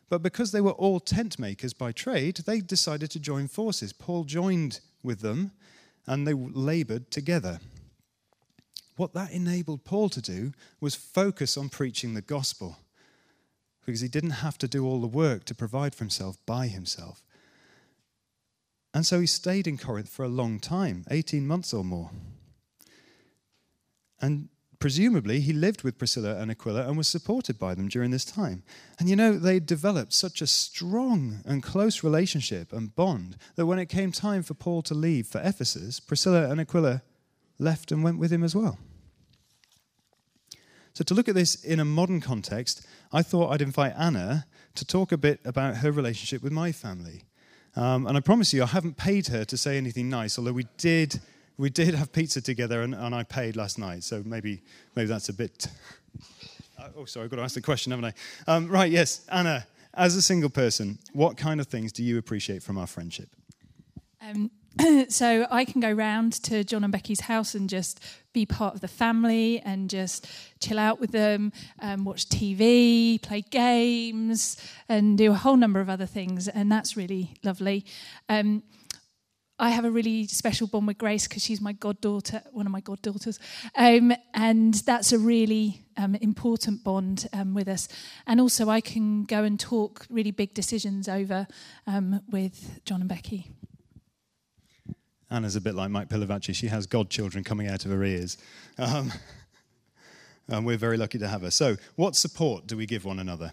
But 0.08 0.22
because 0.22 0.52
they 0.52 0.60
were 0.60 0.72
all 0.72 1.00
tent 1.00 1.38
makers 1.38 1.74
by 1.74 1.92
trade, 1.92 2.38
they 2.46 2.60
decided 2.60 3.10
to 3.10 3.20
join 3.20 3.48
forces. 3.48 3.92
Paul 3.92 4.24
joined 4.24 4.80
with 5.04 5.20
them, 5.20 5.52
and 6.06 6.26
they 6.26 6.34
labored 6.34 7.10
together 7.10 7.60
what 8.96 9.12
that 9.14 9.32
enabled 9.32 9.84
Paul 9.84 10.08
to 10.10 10.20
do 10.20 10.52
was 10.80 10.94
focus 10.94 11.56
on 11.56 11.68
preaching 11.68 12.14
the 12.14 12.22
gospel 12.22 12.78
because 13.84 14.00
he 14.00 14.08
didn't 14.08 14.30
have 14.30 14.56
to 14.58 14.68
do 14.68 14.86
all 14.86 15.00
the 15.00 15.06
work 15.06 15.44
to 15.44 15.54
provide 15.54 15.94
for 15.94 16.04
himself 16.04 16.36
by 16.46 16.68
himself. 16.68 17.22
And 18.94 19.04
so 19.04 19.20
he 19.20 19.26
stayed 19.26 19.66
in 19.66 19.76
Corinth 19.76 20.08
for 20.08 20.24
a 20.24 20.28
long 20.28 20.60
time 20.60 21.04
18 21.10 21.46
months 21.46 21.74
or 21.74 21.84
more. 21.84 22.10
And 24.20 24.48
presumably 24.84 25.40
he 25.40 25.54
lived 25.54 25.82
with 25.82 25.96
Priscilla 25.96 26.36
and 26.36 26.50
Aquila 26.50 26.86
and 26.86 26.94
was 26.94 27.08
supported 27.08 27.58
by 27.58 27.74
them 27.74 27.88
during 27.88 28.10
this 28.10 28.26
time. 28.26 28.62
And 28.98 29.08
you 29.08 29.16
know, 29.16 29.32
they 29.32 29.58
developed 29.58 30.12
such 30.12 30.42
a 30.42 30.46
strong 30.46 31.40
and 31.46 31.62
close 31.62 32.04
relationship 32.04 32.70
and 32.70 32.94
bond 32.94 33.38
that 33.56 33.64
when 33.64 33.78
it 33.78 33.86
came 33.86 34.12
time 34.12 34.42
for 34.42 34.52
Paul 34.52 34.82
to 34.82 34.92
leave 34.92 35.26
for 35.26 35.40
Ephesus, 35.42 36.00
Priscilla 36.00 36.50
and 36.50 36.60
Aquila 36.60 37.00
left 37.58 37.92
and 37.92 38.04
went 38.04 38.18
with 38.18 38.30
him 38.30 38.44
as 38.44 38.54
well. 38.54 38.78
So, 40.92 41.02
to 41.02 41.14
look 41.14 41.30
at 41.30 41.34
this 41.34 41.64
in 41.64 41.80
a 41.80 41.86
modern 41.86 42.20
context, 42.20 42.86
I 43.10 43.22
thought 43.22 43.52
I'd 43.52 43.62
invite 43.62 43.94
Anna 43.96 44.44
to 44.74 44.84
talk 44.84 45.12
a 45.12 45.16
bit 45.16 45.40
about 45.46 45.78
her 45.78 45.92
relationship 45.92 46.42
with 46.42 46.52
my 46.52 46.72
family. 46.72 47.24
Um, 47.74 48.06
and 48.06 48.18
I 48.18 48.20
promise 48.20 48.52
you, 48.52 48.62
I 48.62 48.66
haven't 48.66 48.98
paid 48.98 49.28
her 49.28 49.46
to 49.46 49.56
say 49.56 49.78
anything 49.78 50.10
nice, 50.10 50.38
although 50.38 50.52
we 50.52 50.66
did, 50.76 51.22
we 51.56 51.70
did 51.70 51.94
have 51.94 52.12
pizza 52.12 52.40
together 52.40 52.82
and, 52.82 52.94
and 52.94 53.14
I 53.14 53.22
paid 53.22 53.56
last 53.56 53.78
night. 53.78 54.04
So 54.04 54.22
maybe, 54.24 54.62
maybe 54.96 55.08
that's 55.08 55.28
a 55.28 55.32
bit. 55.32 55.68
Uh, 56.78 56.88
oh, 56.96 57.04
sorry, 57.04 57.24
I've 57.24 57.30
got 57.30 57.36
to 57.36 57.42
ask 57.42 57.54
the 57.54 57.62
question, 57.62 57.92
haven't 57.92 58.06
I? 58.46 58.52
Um, 58.52 58.68
right, 58.68 58.90
yes. 58.90 59.24
Anna, 59.30 59.66
as 59.94 60.16
a 60.16 60.22
single 60.22 60.50
person, 60.50 60.98
what 61.12 61.36
kind 61.36 61.60
of 61.60 61.68
things 61.68 61.92
do 61.92 62.02
you 62.02 62.18
appreciate 62.18 62.62
from 62.62 62.78
our 62.78 62.86
friendship? 62.86 63.28
Um, 64.20 64.50
so 65.08 65.46
I 65.50 65.64
can 65.64 65.80
go 65.80 65.92
round 65.92 66.32
to 66.44 66.64
John 66.64 66.82
and 66.82 66.92
Becky's 66.92 67.20
house 67.20 67.54
and 67.54 67.68
just 67.68 68.00
be 68.32 68.44
part 68.44 68.74
of 68.74 68.80
the 68.80 68.88
family 68.88 69.60
and 69.60 69.88
just 69.88 70.26
chill 70.60 70.78
out 70.78 70.98
with 70.98 71.12
them, 71.12 71.52
um, 71.78 72.04
watch 72.04 72.28
TV, 72.28 73.22
play 73.22 73.42
games, 73.42 74.56
and 74.88 75.16
do 75.16 75.30
a 75.30 75.36
whole 75.36 75.56
number 75.56 75.80
of 75.80 75.88
other 75.88 76.06
things. 76.06 76.48
And 76.48 76.72
that's 76.72 76.96
really 76.96 77.34
lovely. 77.44 77.84
Um, 78.28 78.64
I 79.58 79.70
have 79.70 79.84
a 79.84 79.90
really 79.90 80.26
special 80.26 80.66
bond 80.66 80.88
with 80.88 80.98
Grace 80.98 81.28
because 81.28 81.44
she's 81.44 81.60
my 81.60 81.72
goddaughter, 81.72 82.42
one 82.50 82.66
of 82.66 82.72
my 82.72 82.80
goddaughters. 82.80 83.38
Um, 83.76 84.12
and 84.32 84.74
that's 84.74 85.12
a 85.12 85.18
really 85.18 85.84
um, 85.96 86.16
important 86.16 86.82
bond 86.82 87.28
um, 87.32 87.54
with 87.54 87.68
us. 87.68 87.88
And 88.26 88.40
also, 88.40 88.68
I 88.68 88.80
can 88.80 89.24
go 89.24 89.44
and 89.44 89.58
talk 89.58 90.06
really 90.10 90.32
big 90.32 90.54
decisions 90.54 91.08
over 91.08 91.46
um, 91.86 92.20
with 92.28 92.80
John 92.84 93.00
and 93.00 93.08
Becky. 93.08 93.52
Anna's 95.30 95.56
a 95.56 95.60
bit 95.60 95.74
like 95.76 95.90
Mike 95.90 96.08
Pilavachi. 96.08 96.54
She 96.54 96.66
has 96.66 96.86
godchildren 96.86 97.44
coming 97.44 97.68
out 97.68 97.84
of 97.84 97.92
her 97.92 98.02
ears. 98.02 98.36
Um, 98.76 99.12
and 100.48 100.66
we're 100.66 100.76
very 100.76 100.96
lucky 100.96 101.18
to 101.18 101.28
have 101.28 101.42
her. 101.42 101.50
So, 101.52 101.76
what 101.94 102.16
support 102.16 102.66
do 102.66 102.76
we 102.76 102.86
give 102.86 103.04
one 103.04 103.18
another? 103.18 103.52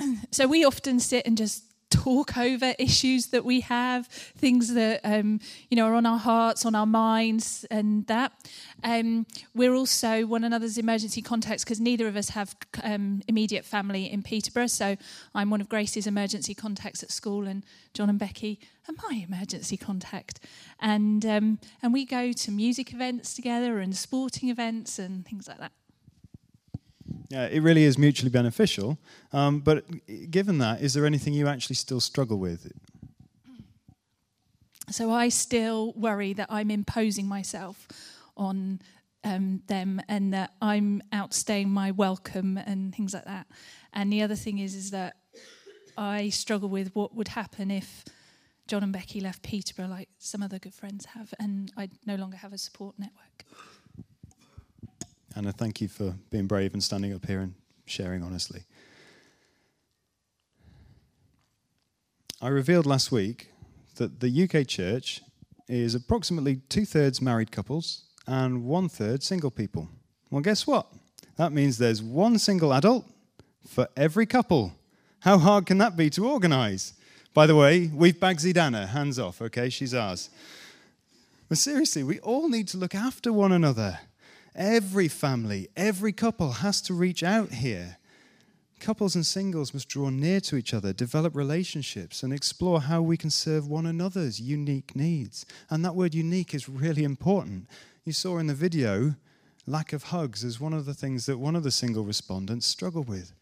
So, 0.30 0.46
we 0.46 0.64
often 0.64 1.00
sit 1.00 1.26
and 1.26 1.36
just 1.36 1.69
talk 2.00 2.38
over 2.38 2.74
issues 2.78 3.26
that 3.26 3.44
we 3.44 3.60
have, 3.60 4.06
things 4.06 4.72
that 4.74 5.00
um, 5.04 5.38
you 5.68 5.76
know 5.76 5.86
are 5.86 5.94
on 5.94 6.06
our 6.06 6.18
hearts, 6.18 6.64
on 6.64 6.74
our 6.74 6.86
minds, 6.86 7.66
and 7.70 8.06
that. 8.06 8.32
Um, 8.82 9.26
we're 9.54 9.74
also 9.74 10.24
one 10.24 10.42
another's 10.44 10.78
emergency 10.78 11.20
contacts 11.20 11.62
because 11.62 11.80
neither 11.80 12.08
of 12.08 12.16
us 12.16 12.30
have 12.30 12.56
um, 12.82 13.22
immediate 13.28 13.64
family 13.64 14.10
in 14.10 14.22
Peterborough. 14.22 14.68
So 14.68 14.96
I'm 15.34 15.50
one 15.50 15.60
of 15.60 15.68
Grace's 15.68 16.06
emergency 16.06 16.54
contacts 16.54 17.02
at 17.02 17.10
school, 17.10 17.46
and 17.46 17.64
John 17.92 18.08
and 18.08 18.18
Becky 18.18 18.58
are 18.88 18.94
my 19.08 19.22
emergency 19.28 19.76
contact. 19.76 20.40
And 20.80 21.24
um, 21.26 21.58
and 21.82 21.92
we 21.92 22.06
go 22.06 22.32
to 22.32 22.50
music 22.50 22.94
events 22.94 23.34
together 23.34 23.78
and 23.78 23.94
sporting 23.94 24.48
events 24.48 24.98
and 24.98 25.26
things 25.26 25.46
like 25.46 25.58
that. 25.58 25.72
Yeah, 27.28 27.46
it 27.46 27.60
really 27.62 27.84
is 27.84 27.96
mutually 27.96 28.30
beneficial. 28.30 28.98
Um, 29.32 29.60
but 29.60 29.84
given 30.30 30.58
that, 30.58 30.80
is 30.80 30.94
there 30.94 31.06
anything 31.06 31.32
you 31.32 31.46
actually 31.46 31.76
still 31.76 32.00
struggle 32.00 32.38
with? 32.38 32.72
So 34.90 35.12
I 35.12 35.28
still 35.28 35.92
worry 35.94 36.32
that 36.32 36.48
I'm 36.50 36.70
imposing 36.70 37.26
myself 37.26 37.86
on 38.36 38.80
um, 39.22 39.62
them 39.68 40.00
and 40.08 40.34
that 40.34 40.52
I'm 40.60 41.02
outstaying 41.12 41.68
my 41.68 41.92
welcome 41.92 42.58
and 42.58 42.94
things 42.94 43.14
like 43.14 43.26
that. 43.26 43.46
And 43.92 44.12
the 44.12 44.22
other 44.22 44.34
thing 44.34 44.58
is, 44.58 44.74
is 44.74 44.90
that 44.90 45.16
I 45.96 46.30
struggle 46.30 46.68
with 46.68 46.94
what 46.94 47.14
would 47.14 47.28
happen 47.28 47.70
if 47.70 48.04
John 48.66 48.82
and 48.82 48.92
Becky 48.92 49.20
left 49.20 49.42
Peterborough, 49.42 49.88
like 49.88 50.08
some 50.18 50.42
other 50.42 50.58
good 50.58 50.74
friends 50.74 51.04
have, 51.06 51.34
and 51.38 51.72
I 51.76 51.90
no 52.06 52.14
longer 52.14 52.36
have 52.36 52.52
a 52.52 52.58
support 52.58 52.98
network. 52.98 53.44
Anna, 55.40 55.52
thank 55.52 55.80
you 55.80 55.88
for 55.88 56.16
being 56.28 56.46
brave 56.46 56.74
and 56.74 56.84
standing 56.84 57.14
up 57.14 57.24
here 57.24 57.40
and 57.40 57.54
sharing 57.86 58.22
honestly. 58.22 58.64
I 62.42 62.48
revealed 62.48 62.84
last 62.84 63.10
week 63.10 63.50
that 63.96 64.20
the 64.20 64.42
UK 64.42 64.66
church 64.66 65.22
is 65.66 65.94
approximately 65.94 66.56
two 66.68 66.84
thirds 66.84 67.22
married 67.22 67.50
couples 67.52 68.02
and 68.26 68.66
one 68.66 68.90
third 68.90 69.22
single 69.22 69.50
people. 69.50 69.88
Well, 70.30 70.42
guess 70.42 70.66
what? 70.66 70.88
That 71.36 71.52
means 71.52 71.78
there's 71.78 72.02
one 72.02 72.38
single 72.38 72.74
adult 72.74 73.06
for 73.66 73.88
every 73.96 74.26
couple. 74.26 74.74
How 75.20 75.38
hard 75.38 75.64
can 75.64 75.78
that 75.78 75.96
be 75.96 76.10
to 76.10 76.28
organize? 76.28 76.92
By 77.32 77.46
the 77.46 77.56
way, 77.56 77.86
we've 77.86 78.20
Bagsied 78.20 78.58
Anna, 78.58 78.88
hands 78.88 79.18
off, 79.18 79.40
okay? 79.40 79.70
She's 79.70 79.94
ours. 79.94 80.28
But 81.48 81.56
seriously, 81.56 82.02
we 82.02 82.18
all 82.18 82.50
need 82.50 82.68
to 82.68 82.76
look 82.76 82.94
after 82.94 83.32
one 83.32 83.52
another. 83.52 84.00
Every 84.54 85.08
family, 85.08 85.68
every 85.76 86.12
couple 86.12 86.52
has 86.52 86.80
to 86.82 86.94
reach 86.94 87.22
out 87.22 87.50
here. 87.50 87.98
Couples 88.80 89.14
and 89.14 89.26
singles 89.26 89.74
must 89.74 89.88
draw 89.88 90.08
near 90.08 90.40
to 90.40 90.56
each 90.56 90.72
other, 90.72 90.92
develop 90.92 91.36
relationships, 91.36 92.22
and 92.22 92.32
explore 92.32 92.80
how 92.80 93.02
we 93.02 93.16
can 93.16 93.28
serve 93.30 93.68
one 93.68 93.84
another's 93.84 94.40
unique 94.40 94.96
needs. 94.96 95.44
And 95.68 95.84
that 95.84 95.94
word 95.94 96.14
unique 96.14 96.54
is 96.54 96.68
really 96.68 97.04
important. 97.04 97.68
You 98.04 98.14
saw 98.14 98.38
in 98.38 98.46
the 98.46 98.54
video, 98.54 99.16
lack 99.66 99.92
of 99.92 100.04
hugs 100.04 100.42
is 100.42 100.58
one 100.58 100.72
of 100.72 100.86
the 100.86 100.94
things 100.94 101.26
that 101.26 101.38
one 101.38 101.54
of 101.54 101.62
the 101.62 101.70
single 101.70 102.04
respondents 102.04 102.66
struggle 102.66 103.02
with. 103.02 103.32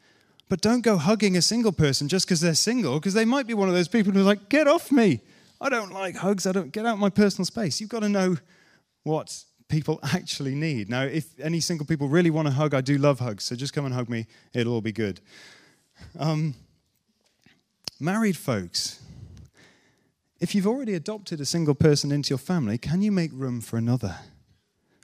But 0.49 0.61
don't 0.61 0.81
go 0.81 0.97
hugging 0.97 1.37
a 1.37 1.43
single 1.43 1.73
person 1.73 2.09
just 2.09 2.27
because 2.27 2.41
they're 2.41 2.55
single, 2.55 2.99
because 2.99 3.15
they 3.15 3.25
might 3.25 3.47
be 3.47 3.55
one 3.55 3.69
of 3.69 3.75
those 3.75 3.89
people 3.89 4.13
who's 4.13 4.27
like, 4.27 4.49
get 4.49 4.67
off 4.67 4.91
me. 4.91 5.21
I 5.61 5.69
don't 5.69 5.93
like 5.93 6.17
hugs. 6.17 6.47
I 6.47 6.53
don't 6.53 6.73
get 6.73 6.85
out 6.85 6.99
my 6.99 7.11
personal 7.11 7.45
space. 7.45 7.81
You've 7.81 7.91
got 7.91 8.01
to 8.01 8.09
know 8.09 8.39
what 9.05 9.45
people 9.69 10.01
actually 10.03 10.55
need. 10.55 10.89
Now, 10.89 11.03
if 11.03 11.39
any 11.41 11.61
single 11.61 11.87
people 11.87 12.09
really 12.09 12.31
want 12.31 12.49
a 12.49 12.51
hug, 12.51 12.75
I 12.75 12.81
do 12.81 12.99
love 12.99 13.21
hugs, 13.21 13.45
so 13.45 13.55
just 13.55 13.73
come 13.73 13.85
and 13.85 13.95
hug 13.95 14.09
me. 14.09 14.27
It'll 14.55 14.75
all 14.75 14.81
be 14.81 14.93
good. 14.93 15.21
Um, 16.19 16.55
married 18.01 18.37
folks, 18.37 19.03
if 20.41 20.55
you've 20.55 20.67
already 20.67 20.95
adopted 20.95 21.41
a 21.41 21.45
single 21.45 21.75
person 21.75 22.13
into 22.13 22.31
your 22.31 22.39
family, 22.39 22.79
can 22.79 23.03
you 23.03 23.13
make 23.13 23.31
room 23.33 23.61
for 23.61 23.77
another? 23.77 24.17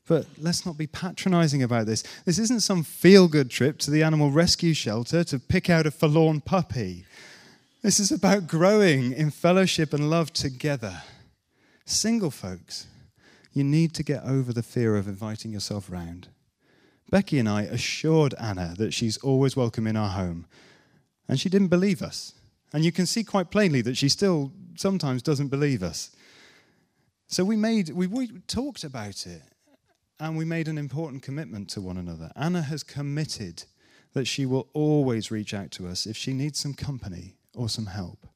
But 0.07 0.27
let's 0.39 0.67
not 0.67 0.77
be 0.77 0.87
patronizing 0.87 1.63
about 1.63 1.87
this. 1.87 2.05
This 2.25 2.39
isn't 2.39 2.61
some 2.61 2.85
feel 2.85 3.27
good 3.27 3.51
trip 3.51 3.79
to 3.79 3.91
the 3.91 4.03
animal 4.03 4.31
rescue 4.31 4.75
shelter 4.75 5.25
to 5.25 5.39
pick 5.39 5.71
out 5.71 5.87
a 5.87 5.91
forlorn 5.91 6.41
puppy. 6.41 7.05
This 7.83 7.99
is 7.99 8.13
about 8.13 8.47
growing 8.47 9.13
in 9.13 9.31
fellowship 9.31 9.93
and 9.93 10.11
love 10.11 10.33
together. 10.33 11.03
Single 11.87 12.31
folks, 12.31 12.87
you 13.55 13.65
need 13.65 13.95
to 13.95 14.03
get 14.03 14.25
over 14.25 14.53
the 14.53 14.63
fear 14.63 14.97
of 14.97 15.09
inviting 15.09 15.53
yourself 15.53 15.91
round. 15.91 16.29
Becky 17.11 17.39
and 17.39 17.49
I 17.49 17.63
assured 17.63 18.35
Anna 18.39 18.75
that 18.77 18.93
she's 18.93 19.17
always 19.19 19.57
welcome 19.57 19.87
in 19.87 19.97
our 19.97 20.11
home, 20.11 20.47
and 21.29 21.39
she 21.39 21.49
didn't 21.49 21.69
believe 21.69 22.03
us. 22.03 22.35
And 22.73 22.85
you 22.85 22.91
can 22.91 23.07
see 23.07 23.23
quite 23.23 23.51
plainly 23.51 23.81
that 23.83 23.97
she 23.97 24.09
still 24.09 24.53
sometimes 24.77 25.23
doesn't 25.23 25.49
believe 25.49 25.83
us. 25.83 26.11
So 27.29 27.45
we 27.45 27.57
made 27.57 27.91
we, 27.91 28.09
we 28.09 28.29
talked 28.47 28.85
about 28.85 29.27
it 29.27 29.43
and 30.21 30.37
we 30.37 30.45
made 30.45 30.69
an 30.69 30.79
important 30.79 31.23
commitment 31.23 31.69
to 31.71 31.81
one 31.81 31.97
another. 31.97 32.31
Anna 32.37 32.63
has 32.63 32.83
committed 32.83 33.65
that 34.13 34.27
she 34.27 34.47
will 34.47 34.69
always 34.73 35.31
reach 35.31 35.55
out 35.55 35.71
to 35.73 35.87
us 35.87 36.07
if 36.07 36.17
she 36.17 36.33
needs 36.33 36.59
some 36.59 36.75
company 36.75 37.37
or 37.55 37.69
some 37.69 37.87
help. 37.87 38.27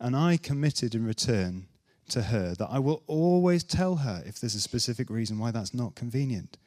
And 0.00 0.16
I 0.16 0.36
committed 0.36 0.94
in 0.94 1.06
return 1.06 1.66
to 2.08 2.22
her 2.22 2.54
that 2.54 2.68
I 2.70 2.78
will 2.78 3.02
always 3.06 3.64
tell 3.64 3.96
her 3.96 4.22
if 4.26 4.40
there's 4.40 4.54
a 4.54 4.60
specific 4.60 5.10
reason 5.10 5.38
why 5.38 5.50
that's 5.50 5.74
not 5.74 5.94
convenient. 5.94 6.58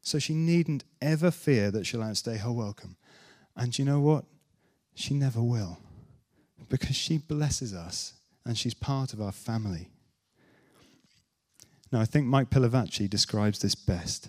So 0.00 0.18
she 0.18 0.34
needn't 0.34 0.84
ever 1.02 1.30
fear 1.30 1.70
that 1.70 1.86
she'll 1.86 2.02
outstay 2.02 2.38
her 2.38 2.52
welcome. 2.52 2.96
And 3.56 3.76
you 3.78 3.84
know 3.84 4.00
what? 4.00 4.24
She 4.94 5.14
never 5.14 5.42
will. 5.42 5.78
Because 6.68 6.96
she 6.96 7.18
blesses 7.18 7.74
us 7.74 8.14
and 8.44 8.56
she's 8.56 8.74
part 8.74 9.12
of 9.12 9.20
our 9.20 9.32
family. 9.32 9.88
Now, 11.90 12.00
I 12.00 12.04
think 12.04 12.26
Mike 12.26 12.50
Pilavachi 12.50 13.08
describes 13.08 13.58
this 13.58 13.74
best. 13.74 14.28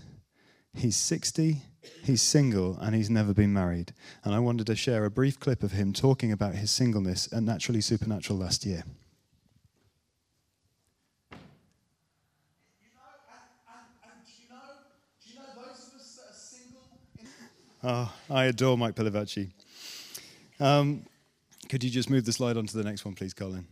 He's 0.74 0.96
60, 0.96 1.62
he's 2.04 2.22
single, 2.22 2.78
and 2.80 2.96
he's 2.96 3.10
never 3.10 3.34
been 3.34 3.52
married. 3.52 3.94
And 4.24 4.34
I 4.34 4.40
wanted 4.40 4.68
to 4.68 4.76
share 4.76 5.04
a 5.04 5.12
brief 5.12 5.40
clip 5.40 5.64
of 5.64 5.74
him 5.74 5.92
talking 5.92 6.32
about 6.32 6.56
his 6.56 6.72
singleness 6.72 7.28
at 7.34 7.44
Naturally 7.44 7.82
Supernatural 7.82 8.40
last 8.40 8.66
year. 8.66 8.84
Oh, 17.84 18.14
I 18.30 18.46
adore 18.46 18.78
Mike 18.78 18.96
Pilavachi. 18.96 19.52
Um, 20.60 21.06
could 21.70 21.84
you 21.84 21.90
just 21.90 22.10
move 22.10 22.26
the 22.26 22.34
slide 22.34 22.58
on 22.58 22.66
to 22.66 22.78
the 22.78 22.84
next 22.84 23.06
one, 23.06 23.16
please, 23.16 23.34
Colin? 23.34 23.66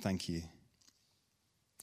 Thank 0.00 0.28
you. 0.28 0.42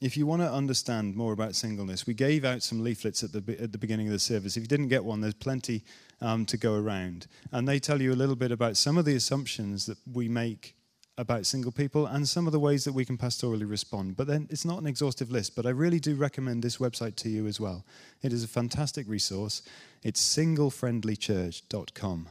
If 0.01 0.17
you 0.17 0.25
want 0.25 0.41
to 0.41 0.51
understand 0.51 1.15
more 1.15 1.31
about 1.31 1.55
singleness, 1.55 2.05
we 2.05 2.13
gave 2.13 2.43
out 2.43 2.61
some 2.61 2.83
leaflets 2.83 3.23
at 3.23 3.31
the, 3.31 3.57
at 3.61 3.71
the 3.71 3.77
beginning 3.77 4.07
of 4.07 4.13
the 4.13 4.19
service. 4.19 4.57
If 4.57 4.63
you 4.63 4.67
didn't 4.67 4.89
get 4.89 5.05
one, 5.05 5.21
there's 5.21 5.33
plenty 5.33 5.83
um, 6.19 6.45
to 6.47 6.57
go 6.57 6.75
around. 6.75 7.27
And 7.53 7.65
they 7.65 7.79
tell 7.79 8.01
you 8.01 8.11
a 8.11 8.15
little 8.15 8.35
bit 8.35 8.51
about 8.51 8.75
some 8.75 8.97
of 8.97 9.05
the 9.05 9.15
assumptions 9.15 9.85
that 9.85 9.97
we 10.11 10.27
make 10.27 10.75
about 11.17 11.45
single 11.45 11.71
people 11.71 12.07
and 12.07 12.27
some 12.27 12.47
of 12.47 12.53
the 12.53 12.59
ways 12.59 12.83
that 12.85 12.93
we 12.93 13.05
can 13.05 13.17
pastorally 13.17 13.69
respond. 13.69 14.17
But 14.17 14.27
then 14.27 14.47
it's 14.49 14.65
not 14.65 14.81
an 14.81 14.87
exhaustive 14.87 15.29
list, 15.31 15.55
but 15.55 15.65
I 15.65 15.69
really 15.69 15.99
do 15.99 16.15
recommend 16.15 16.63
this 16.63 16.77
website 16.77 17.15
to 17.17 17.29
you 17.29 17.45
as 17.45 17.59
well. 17.59 17.85
It 18.21 18.33
is 18.33 18.43
a 18.43 18.47
fantastic 18.47 19.07
resource. 19.07 19.61
It's 20.01 20.21
singlefriendlychurch.com. 20.35 22.29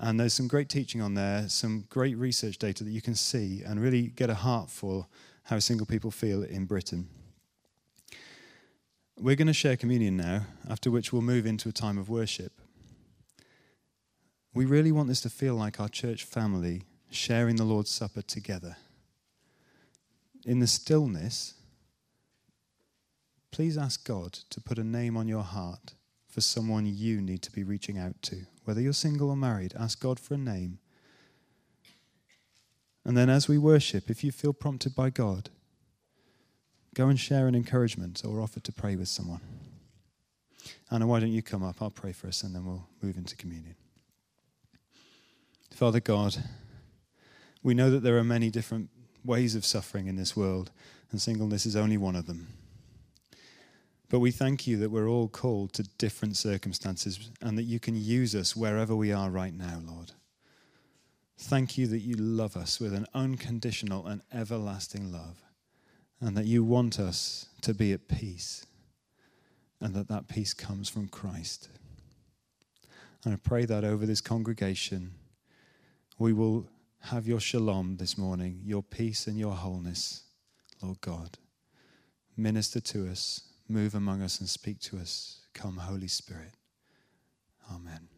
And 0.00 0.20
there's 0.20 0.34
some 0.34 0.48
great 0.48 0.68
teaching 0.68 1.00
on 1.00 1.14
there, 1.14 1.48
some 1.48 1.84
great 1.88 2.16
research 2.16 2.58
data 2.58 2.84
that 2.84 2.90
you 2.90 3.00
can 3.00 3.14
see 3.14 3.62
and 3.64 3.80
really 3.80 4.08
get 4.08 4.30
a 4.30 4.34
heart 4.34 4.70
for 4.70 5.06
how 5.44 5.58
single 5.58 5.86
people 5.86 6.10
feel 6.10 6.42
in 6.42 6.66
Britain. 6.66 7.08
We're 9.16 9.36
going 9.36 9.48
to 9.48 9.52
share 9.52 9.76
communion 9.76 10.16
now, 10.16 10.46
after 10.70 10.90
which 10.90 11.12
we'll 11.12 11.22
move 11.22 11.46
into 11.46 11.68
a 11.68 11.72
time 11.72 11.98
of 11.98 12.08
worship. 12.08 12.52
We 14.54 14.64
really 14.64 14.92
want 14.92 15.08
this 15.08 15.20
to 15.22 15.30
feel 15.30 15.54
like 15.54 15.80
our 15.80 15.88
church 15.88 16.22
family 16.22 16.82
sharing 17.10 17.56
the 17.56 17.64
Lord's 17.64 17.90
Supper 17.90 18.22
together. 18.22 18.76
In 20.44 20.60
the 20.60 20.66
stillness, 20.66 21.54
please 23.50 23.76
ask 23.76 24.06
God 24.06 24.32
to 24.50 24.60
put 24.60 24.78
a 24.78 24.84
name 24.84 25.16
on 25.16 25.28
your 25.28 25.42
heart 25.42 25.94
for 26.28 26.40
someone 26.40 26.86
you 26.86 27.20
need 27.20 27.42
to 27.42 27.52
be 27.52 27.64
reaching 27.64 27.98
out 27.98 28.20
to. 28.22 28.46
Whether 28.64 28.80
you're 28.80 28.92
single 28.92 29.30
or 29.30 29.36
married, 29.36 29.74
ask 29.78 30.00
God 30.00 30.20
for 30.20 30.34
a 30.34 30.38
name. 30.38 30.78
And 33.04 33.16
then 33.16 33.30
as 33.30 33.48
we 33.48 33.58
worship, 33.58 34.10
if 34.10 34.22
you 34.22 34.30
feel 34.30 34.52
prompted 34.52 34.94
by 34.94 35.10
God, 35.10 35.48
go 36.94 37.08
and 37.08 37.18
share 37.18 37.48
an 37.48 37.54
encouragement 37.54 38.22
or 38.24 38.40
offer 38.40 38.60
to 38.60 38.72
pray 38.72 38.96
with 38.96 39.08
someone. 39.08 39.40
Anna, 40.90 41.06
why 41.06 41.20
don't 41.20 41.32
you 41.32 41.42
come 41.42 41.62
up? 41.62 41.80
I'll 41.80 41.90
pray 41.90 42.12
for 42.12 42.26
us 42.28 42.42
and 42.42 42.54
then 42.54 42.64
we'll 42.64 42.86
move 43.02 43.16
into 43.16 43.36
communion. 43.36 43.74
Father 45.72 46.00
God, 46.00 46.36
we 47.62 47.74
know 47.74 47.90
that 47.90 48.02
there 48.02 48.18
are 48.18 48.24
many 48.24 48.50
different 48.50 48.90
ways 49.24 49.54
of 49.54 49.64
suffering 49.64 50.06
in 50.06 50.16
this 50.16 50.36
world, 50.36 50.70
and 51.10 51.20
singleness 51.20 51.66
is 51.66 51.76
only 51.76 51.96
one 51.96 52.16
of 52.16 52.26
them. 52.26 52.48
But 54.08 54.20
we 54.20 54.30
thank 54.30 54.66
you 54.66 54.78
that 54.78 54.90
we're 54.90 55.08
all 55.08 55.28
called 55.28 55.74
to 55.74 55.82
different 55.98 56.36
circumstances 56.36 57.30
and 57.42 57.58
that 57.58 57.64
you 57.64 57.78
can 57.78 57.94
use 57.94 58.34
us 58.34 58.56
wherever 58.56 58.96
we 58.96 59.12
are 59.12 59.28
right 59.28 59.52
now, 59.52 59.80
Lord. 59.84 60.12
Thank 61.36 61.76
you 61.76 61.86
that 61.88 62.00
you 62.00 62.16
love 62.16 62.56
us 62.56 62.80
with 62.80 62.94
an 62.94 63.06
unconditional 63.14 64.06
and 64.06 64.22
everlasting 64.32 65.12
love 65.12 65.42
and 66.20 66.36
that 66.36 66.46
you 66.46 66.64
want 66.64 66.98
us 66.98 67.46
to 67.60 67.74
be 67.74 67.92
at 67.92 68.08
peace 68.08 68.66
and 69.80 69.94
that 69.94 70.08
that 70.08 70.26
peace 70.26 70.54
comes 70.54 70.88
from 70.88 71.08
Christ. 71.08 71.68
And 73.24 73.34
I 73.34 73.36
pray 73.36 73.66
that 73.66 73.84
over 73.84 74.06
this 74.06 74.20
congregation, 74.20 75.12
we 76.18 76.32
will 76.32 76.66
have 77.00 77.26
your 77.26 77.40
shalom 77.40 77.96
this 77.96 78.18
morning, 78.18 78.60
your 78.64 78.82
peace 78.82 79.26
and 79.26 79.38
your 79.38 79.52
wholeness, 79.52 80.24
Lord 80.82 81.00
God. 81.00 81.38
Minister 82.36 82.80
to 82.80 83.10
us 83.10 83.48
Move 83.68 83.94
among 83.94 84.22
us 84.22 84.40
and 84.40 84.48
speak 84.48 84.80
to 84.80 84.96
us. 84.96 85.40
Come, 85.52 85.76
Holy 85.76 86.08
Spirit. 86.08 86.54
Amen. 87.70 88.08